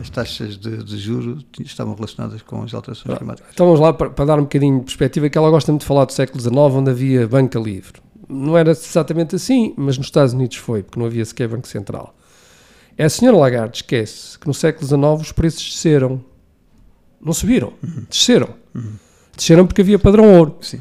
[0.00, 3.18] as taxas de, de juros estavam relacionadas com as alterações Pronto.
[3.18, 3.50] climáticas.
[3.54, 5.86] Então vamos lá para, para, dar um bocadinho de perspectiva, que ela gosta muito de
[5.86, 8.00] falar do século XIX, onde havia banca livre.
[8.28, 12.12] Não era exatamente assim, mas nos Estados Unidos foi, porque não havia sequer Banco Central.
[12.98, 16.20] A senhora Lagarde esquece que no século XIX os preços desceram
[17.24, 18.04] não subiram, uhum.
[18.08, 18.48] desceram.
[18.74, 18.92] Uhum.
[19.36, 20.56] Desceram porque havia padrão ouro.
[20.60, 20.80] Sim.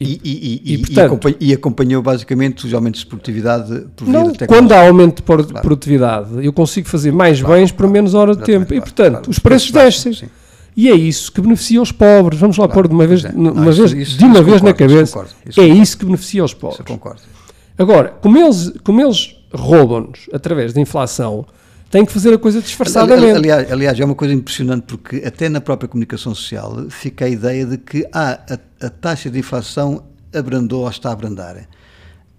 [0.00, 4.32] E, e, e, e, portanto, e, acompanhou basicamente os aumentos de produtividade por via não,
[4.48, 5.62] Quando há aumento de claro.
[5.62, 8.74] produtividade, eu consigo fazer mais claro, bens por menos hora de tempo.
[8.74, 10.28] e, portanto, os preços descem.
[10.76, 12.40] E é isso que beneficia os pobres.
[12.40, 13.28] Vamos lá pôr de uma vez, é.
[13.28, 15.24] uma não, vez, isso, de uma vez concordo, na cabeça.
[15.24, 16.80] Isso isso é isso que beneficia os pobres.
[17.78, 21.46] Agora, como eles, como eles roubam-nos através da inflação,
[21.92, 23.36] tem que fazer a coisa disfarçadamente.
[23.36, 27.66] Aliás, aliás, é uma coisa impressionante porque até na própria comunicação social fica a ideia
[27.66, 30.02] de que ah, a, a taxa de inflação
[30.34, 31.68] abrandou ou está a abrandar.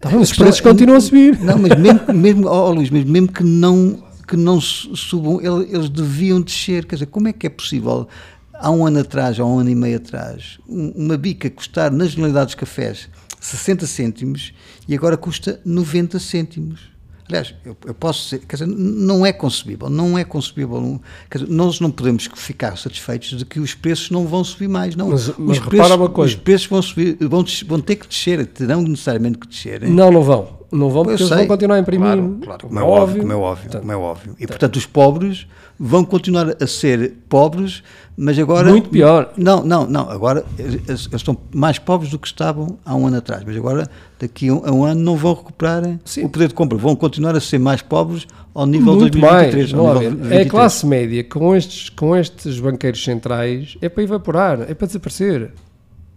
[0.02, 1.40] Tá, os preços continuam a subir.
[1.40, 6.42] Não, mas mesmo, mesmo oh, Luís, mesmo, mesmo que não que não subam, eles deviam
[6.42, 6.86] descer.
[6.86, 8.08] Quer dizer, como é que é possível,
[8.56, 12.48] há um ano atrás, há um ano e meio atrás, uma bica custar, na generalidade
[12.48, 13.08] dos cafés,
[13.40, 14.52] 60 cêntimos
[14.88, 16.93] e agora custa 90 cêntimos?
[17.28, 21.02] Aliás, eu, eu, posso dizer, quer dizer, não é concebível, não é concebível.
[21.30, 24.96] Quer dizer, nós não podemos ficar satisfeitos de que os preços não vão subir mais,
[24.96, 25.10] não.
[25.10, 26.36] Mas, mas os, preços, uma coisa.
[26.36, 29.84] os preços vão subir, vão, vão ter que descer, terão necessariamente que descer.
[29.84, 29.92] Hein?
[29.92, 30.63] Não, não vão.
[30.74, 32.08] Não vão porque eles vão continuar a imprimir.
[32.08, 34.36] Claro, claro como, é óbvio, como é óbvio, como é óbvio.
[34.40, 35.48] E portanto os pobres
[35.80, 37.84] vão continuar a ser pobres,
[38.18, 38.70] mas agora...
[38.70, 39.34] Muito pior.
[39.38, 40.10] Não, não, não.
[40.10, 43.44] Agora eles, eles estão mais pobres do que estavam há um ano atrás.
[43.46, 46.26] Mas agora, daqui a um, a um ano, não vão recuperar Sim.
[46.26, 46.78] o poder de compra.
[46.78, 49.74] Vão continuar a ser mais pobres ao nível Muito 2023.
[49.74, 50.32] Mais, nível 23.
[50.32, 54.88] É a classe média com estes, com estes banqueiros centrais é para evaporar, é para
[54.88, 55.52] desaparecer.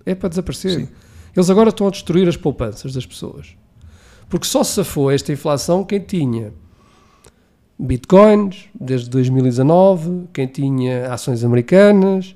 [0.04, 0.80] É para desaparecer.
[0.80, 0.88] Sim.
[1.34, 3.56] Eles agora estão a destruir as poupanças das pessoas.
[4.28, 6.52] Porque só se safou esta inflação quem tinha
[7.78, 12.34] bitcoins desde 2019, quem tinha ações americanas,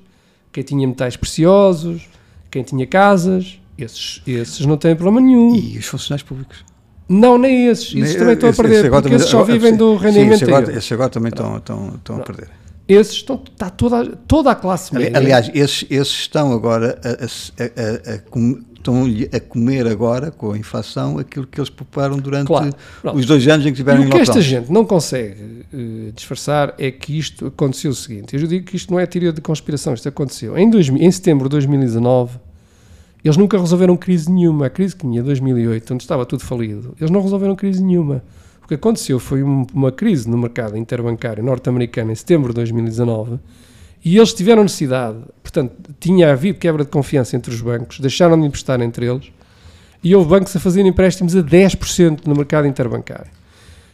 [0.51, 2.07] quem tinha metais preciosos,
[2.49, 5.55] quem tinha casas, esses, esses não têm problema nenhum.
[5.55, 6.63] E os funcionários públicos?
[7.09, 7.93] Não, nem esses.
[7.93, 10.29] Esses também estão a perder, porque esses só vivem do rendimento.
[10.29, 12.49] Sim, esses agora, esses agora também estão, estão, estão a perder.
[12.87, 15.17] Esses estão, está toda, toda a classe média.
[15.17, 18.19] Aliás, esses, esses estão agora a, a, a, a
[18.81, 22.73] estão a comer agora, com a inflação, aquilo que eles pouparam durante claro,
[23.13, 24.21] os dois anos em que tiveram e em lockdown.
[24.21, 28.47] O que esta gente não consegue uh, disfarçar é que isto aconteceu o seguinte, eu
[28.47, 30.57] digo que isto não é teoria de conspiração, isto aconteceu.
[30.57, 32.37] Em, dois, em setembro de 2019,
[33.23, 34.65] eles nunca resolveram crise nenhuma.
[34.65, 38.23] A crise que tinha em 2008, onde estava tudo falido, eles não resolveram crise nenhuma.
[38.63, 43.39] O que aconteceu foi um, uma crise no mercado interbancário norte-americano em setembro de 2019
[44.03, 48.47] e eles tiveram necessidade, portanto, tinha havido quebra de confiança entre os bancos, deixaram de
[48.47, 49.31] emprestar entre eles,
[50.03, 53.29] e houve bancos a fazerem empréstimos a 10% no mercado interbancário.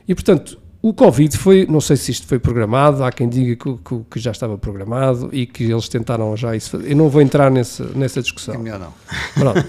[0.07, 3.77] E, portanto, o Covid foi, não sei se isto foi programado, há quem diga que,
[3.83, 6.91] que, que já estava programado e que eles tentaram já isso fazer.
[6.91, 8.55] Eu não vou entrar nessa, nessa discussão.
[8.55, 8.93] É melhor não.
[9.33, 9.65] Pronto.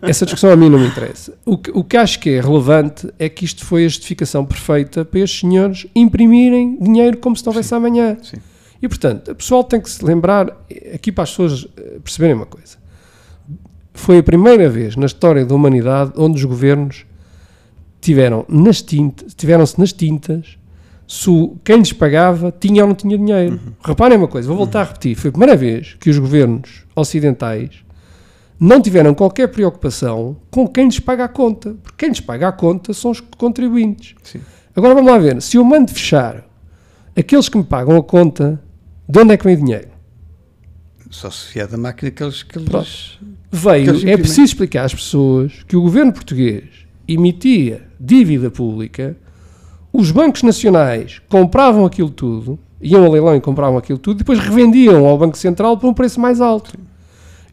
[0.00, 1.34] Essa discussão a mim não me interessa.
[1.44, 5.04] O que, o que acho que é relevante é que isto foi a justificação perfeita
[5.04, 8.16] para estes senhores imprimirem dinheiro como se não houvesse amanhã.
[8.22, 8.38] Sim.
[8.84, 10.54] E, portanto, o pessoal tem que se lembrar,
[10.92, 12.76] aqui para as pessoas eh, perceberem uma coisa.
[13.94, 17.06] Foi a primeira vez na história da humanidade onde os governos
[17.98, 20.58] tiveram nas tintas, tiveram-se nas tintas
[21.08, 21.30] se
[21.64, 23.54] quem lhes pagava tinha ou não tinha dinheiro.
[23.54, 23.72] Uhum.
[23.82, 24.84] Reparem uma coisa, vou voltar uhum.
[24.84, 25.16] a repetir.
[25.16, 27.82] Foi a primeira vez que os governos ocidentais
[28.60, 31.74] não tiveram qualquer preocupação com quem lhes paga a conta.
[31.82, 34.14] Porque quem lhes paga a conta são os contribuintes.
[34.22, 34.42] Sim.
[34.76, 35.40] Agora vamos lá ver.
[35.40, 36.44] Se eu mando fechar
[37.16, 38.60] aqueles que me pagam a conta
[39.08, 39.88] de onde é que vem o dinheiro?
[41.10, 42.42] Só se vier da máquina que eles.
[42.42, 43.18] Que eles
[43.50, 46.64] Veio, que eles é preciso explicar às pessoas que o governo português
[47.06, 49.16] emitia dívida pública,
[49.92, 55.06] os bancos nacionais compravam aquilo tudo, iam ao leilão e compravam aquilo tudo, depois revendiam
[55.06, 56.72] ao Banco Central por um preço mais alto.
[56.72, 56.84] Sim.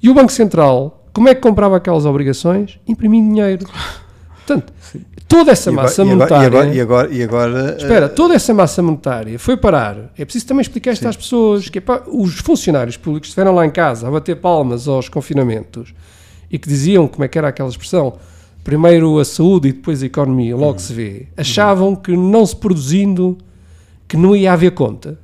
[0.01, 2.79] E o Banco Central, como é que comprava aquelas obrigações?
[2.87, 3.67] Imprimindo dinheiro.
[4.47, 4.73] Portanto,
[5.31, 6.43] toda essa massa monetária.
[6.43, 10.11] E agora, e agora, e agora, espera, toda essa massa monetária foi parar.
[10.17, 13.65] É preciso também explicar isto às pessoas: que é para, os funcionários públicos estiveram lá
[13.65, 15.93] em casa a bater palmas aos confinamentos
[16.51, 18.17] e que diziam, como é que era aquela expressão,
[18.63, 20.79] primeiro a saúde e depois a economia, logo uhum.
[20.79, 23.37] se vê, achavam que não se produzindo,
[24.07, 25.17] que não ia haver conta.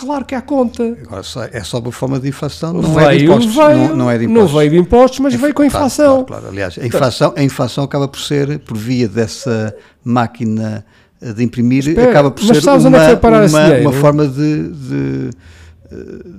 [0.00, 0.96] Claro que há conta.
[1.02, 1.22] Agora
[1.52, 3.54] é só por forma de inflação, não veio, é de impostos.
[3.54, 4.52] Veio, não, não, é de impostos.
[4.52, 6.06] Não veio de impostos, mas veio com a inflação.
[6.06, 6.54] Claro, claro, claro.
[6.54, 10.84] Aliás, a inflação, a inflação acaba por ser, por via dessa máquina
[11.20, 15.30] de imprimir, Espera, acaba por ser uma, uma, uma, forma de, de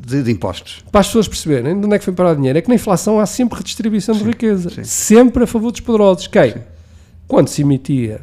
[0.05, 0.83] de, de, impostos.
[0.91, 2.75] Para as pessoas perceberem de onde é que foi parar o dinheiro, é que na
[2.75, 4.83] inflação há sempre redistribuição sim, de riqueza, sim.
[4.83, 6.27] sempre a favor dos poderosos.
[6.27, 6.53] Quem?
[6.53, 6.59] Sim.
[7.27, 8.21] Quando se emitia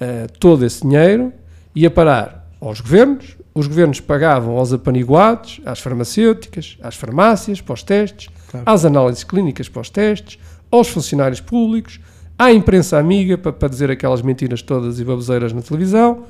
[0.00, 1.32] uh, todo esse dinheiro,
[1.74, 7.82] ia parar aos governos, os governos pagavam aos apaniguados, às farmacêuticas, às farmácias, para os
[7.82, 8.64] testes, claro.
[8.68, 10.38] às análises clínicas para os testes,
[10.70, 12.00] aos funcionários públicos,
[12.38, 16.24] à imprensa amiga para, para dizer aquelas mentiras todas e baboseiras na televisão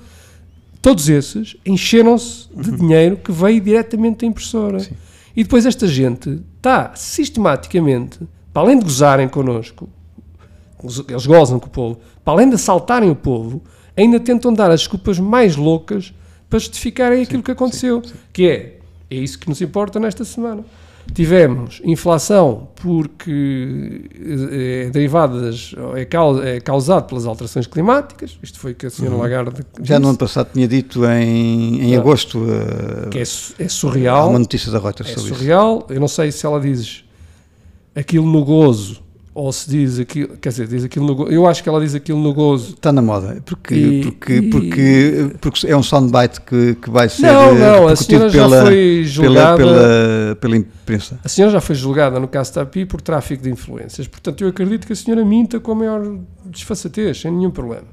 [0.81, 2.77] Todos esses encheram-se de uhum.
[2.77, 4.81] dinheiro que veio diretamente da impressora.
[4.81, 4.95] Sim.
[5.37, 8.21] E depois esta gente está sistematicamente,
[8.53, 9.89] para além de gozarem connosco,
[11.09, 13.63] eles gozam com o povo, para além de assaltarem o povo,
[13.97, 16.15] ainda tentam dar as desculpas mais loucas
[16.49, 18.03] para justificarem aquilo sim, que aconteceu.
[18.05, 18.79] Sim, que é,
[19.11, 20.65] é isso que nos importa nesta semana.
[21.15, 24.03] Tivemos inflação porque
[24.51, 28.91] é, é derivadas, é, causa, é causado pelas alterações climáticas, isto foi o que a
[28.91, 29.23] senhora uhum.
[29.23, 29.67] Lagarde disse.
[29.83, 32.39] Já no ano passado tinha dito em, em agosto.
[32.39, 34.27] Uh, que é, é surreal.
[34.27, 35.79] Há uma notícia da Reuters é sobre surreal.
[35.79, 35.95] isso.
[35.95, 37.03] Eu não sei se ela diz
[37.95, 39.03] aquilo no gozo
[39.39, 41.95] ou se diz aquilo, quer dizer, diz aquilo no gozo, eu acho que ela diz
[41.95, 42.75] aquilo no gozo.
[42.75, 47.09] Está na moda, porque, e, porque, e, porque, porque é um soundbite que, que vai
[47.09, 51.21] ser Não, não, a senhora pela, já foi julgada pela, pela, pela, imprensa.
[51.23, 54.85] A senhora já foi julgada no caso TAPI por tráfico de influências, portanto eu acredito
[54.85, 57.87] que a senhora minta com a maior desfaçatez, sem nenhum problema.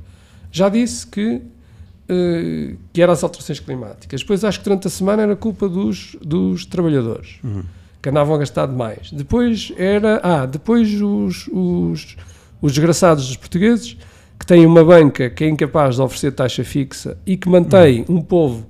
[0.52, 4.22] Já disse que uh, que eram as alterações climáticas.
[4.22, 7.36] Depois acho que durante a semana era culpa dos, dos trabalhadores.
[7.44, 7.62] Uhum
[8.06, 9.10] que andavam a gastar demais.
[9.12, 10.20] Depois era.
[10.22, 12.16] Ah, depois os, os,
[12.62, 13.98] os desgraçados dos portugueses
[14.38, 18.22] que têm uma banca que é incapaz de oferecer taxa fixa e que mantém um
[18.22, 18.68] povo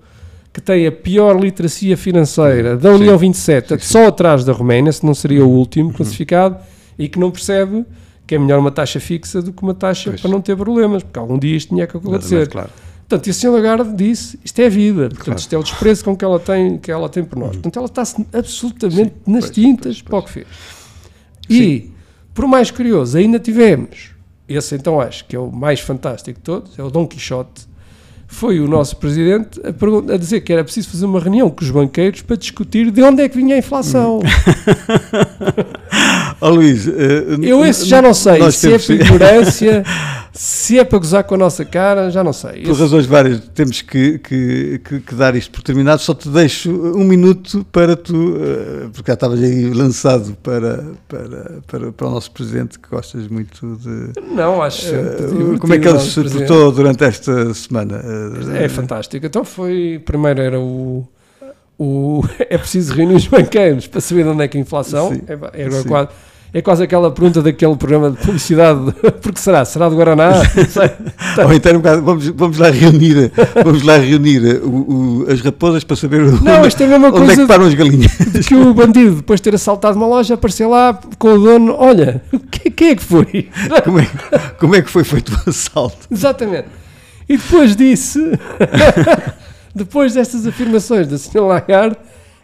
[0.53, 3.85] que tem a pior literacia financeira da União sim, 27, sim, sim.
[3.85, 5.95] só atrás da Roménia, se não seria o último uhum.
[5.95, 6.55] classificado,
[6.97, 7.83] e que não percebe
[8.25, 10.21] que é melhor uma taxa fixa do que uma taxa pois.
[10.21, 12.47] para não ter problemas, porque algum dia isto tinha que acontecer.
[12.47, 12.69] Claro.
[13.07, 15.39] Portanto, e a senhora Lagarde disse, isto é a vida, portanto, claro.
[15.39, 17.49] isto é o desprezo com que ela tem, que ela tem por nós.
[17.49, 17.61] Uhum.
[17.61, 18.03] Portanto, ela está
[18.33, 20.47] absolutamente Sim, nas pois, tintas pois, para o que fez.
[21.47, 21.91] E, Sim.
[22.33, 24.09] por mais curioso, ainda tivemos,
[24.49, 27.67] esse então acho que é o mais fantástico de todos, é o Dom Quixote,
[28.27, 31.69] foi o nosso presidente a, a, dizer que era preciso fazer uma reunião com os
[31.69, 34.19] banqueiros para discutir de onde é que vinha a inflação.
[36.41, 36.91] oh, Luís, uh,
[37.41, 39.83] eu esse já não sei se é ignorância,
[40.37, 42.63] se é para gozar com a nossa cara, já não sei.
[42.63, 42.81] Por esse...
[42.81, 46.01] razões várias, temos que, que, que, que, dar isto por terminado.
[46.01, 51.61] Só te deixo um minuto para tu, uh, porque já estavas aí lançado para, para,
[51.65, 54.19] para, para o nosso presidente, que gostas muito de.
[54.33, 54.93] Não, acho.
[54.93, 58.01] Uh, como é que ele se portou durante esta semana?
[58.59, 59.25] É fantástico.
[59.25, 60.01] Então foi.
[60.05, 61.07] Primeiro era o.
[61.79, 65.13] o é preciso reunir os banqueiros para saber de onde é que a inflação.
[65.13, 66.09] Sim, é, é, quase,
[66.53, 68.93] é quase aquela pergunta daquele programa de publicidade.
[69.21, 69.65] Porque será?
[69.65, 70.31] Será do Guaraná?
[71.45, 73.31] Ou então vamos, vamos lá reunir,
[73.63, 77.45] vamos lá reunir o, o, as raposas para saber não, onde, é, onde é que
[77.45, 78.11] param as galinhas.
[78.47, 81.75] Que o bandido, depois de ter assaltado uma loja, apareceu lá com o dono.
[81.77, 82.21] Olha,
[82.75, 83.49] quem é que foi?
[83.83, 84.07] Como é,
[84.59, 86.07] como é que foi feito o assalto?
[86.09, 86.67] Exatamente.
[87.27, 88.19] E depois disse,
[89.73, 91.41] depois destas afirmações da Sra.
[91.41, 91.97] Lagarde,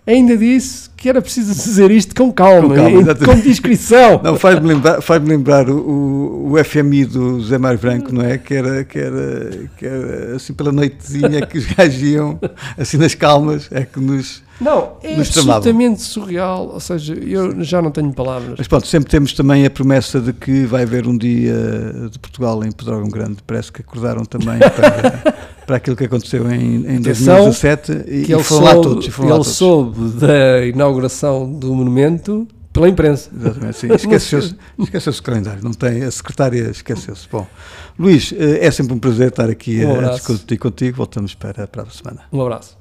[0.05, 4.21] ainda disse que era preciso dizer isto com calma, com, calma, com discrição.
[4.23, 8.37] Não, faz-me lembrar, faz lembrar o, o, FMI do José Mário Branco, não é?
[8.37, 12.39] Que era, que, era, que era assim pela noitezinha que os gajos iam,
[12.77, 17.89] assim nas calmas, é que nos não, é absolutamente surreal, ou seja, eu já não
[17.89, 18.53] tenho palavras.
[18.59, 21.55] Mas pronto, sempre temos também a promessa de que vai haver um dia
[22.11, 26.85] de Portugal em Pedrógão Grande, parece que acordaram também para, para aquilo que aconteceu em,
[26.85, 29.07] em 2017 e, que e foram soube, lá todos.
[29.07, 29.55] Foram ele lá todos.
[29.55, 33.29] soube da inauguração do monumento pela imprensa.
[33.33, 33.87] Exatamente, sim.
[33.93, 37.25] Esqueceu-se esqueceu o calendário, não tem, a secretária esqueceu-se.
[37.31, 37.47] Bom,
[37.97, 41.83] Luís, eh, é sempre um prazer estar aqui um a discutir contigo, voltamos para, para
[41.83, 42.23] a semana.
[42.33, 42.80] Um abraço.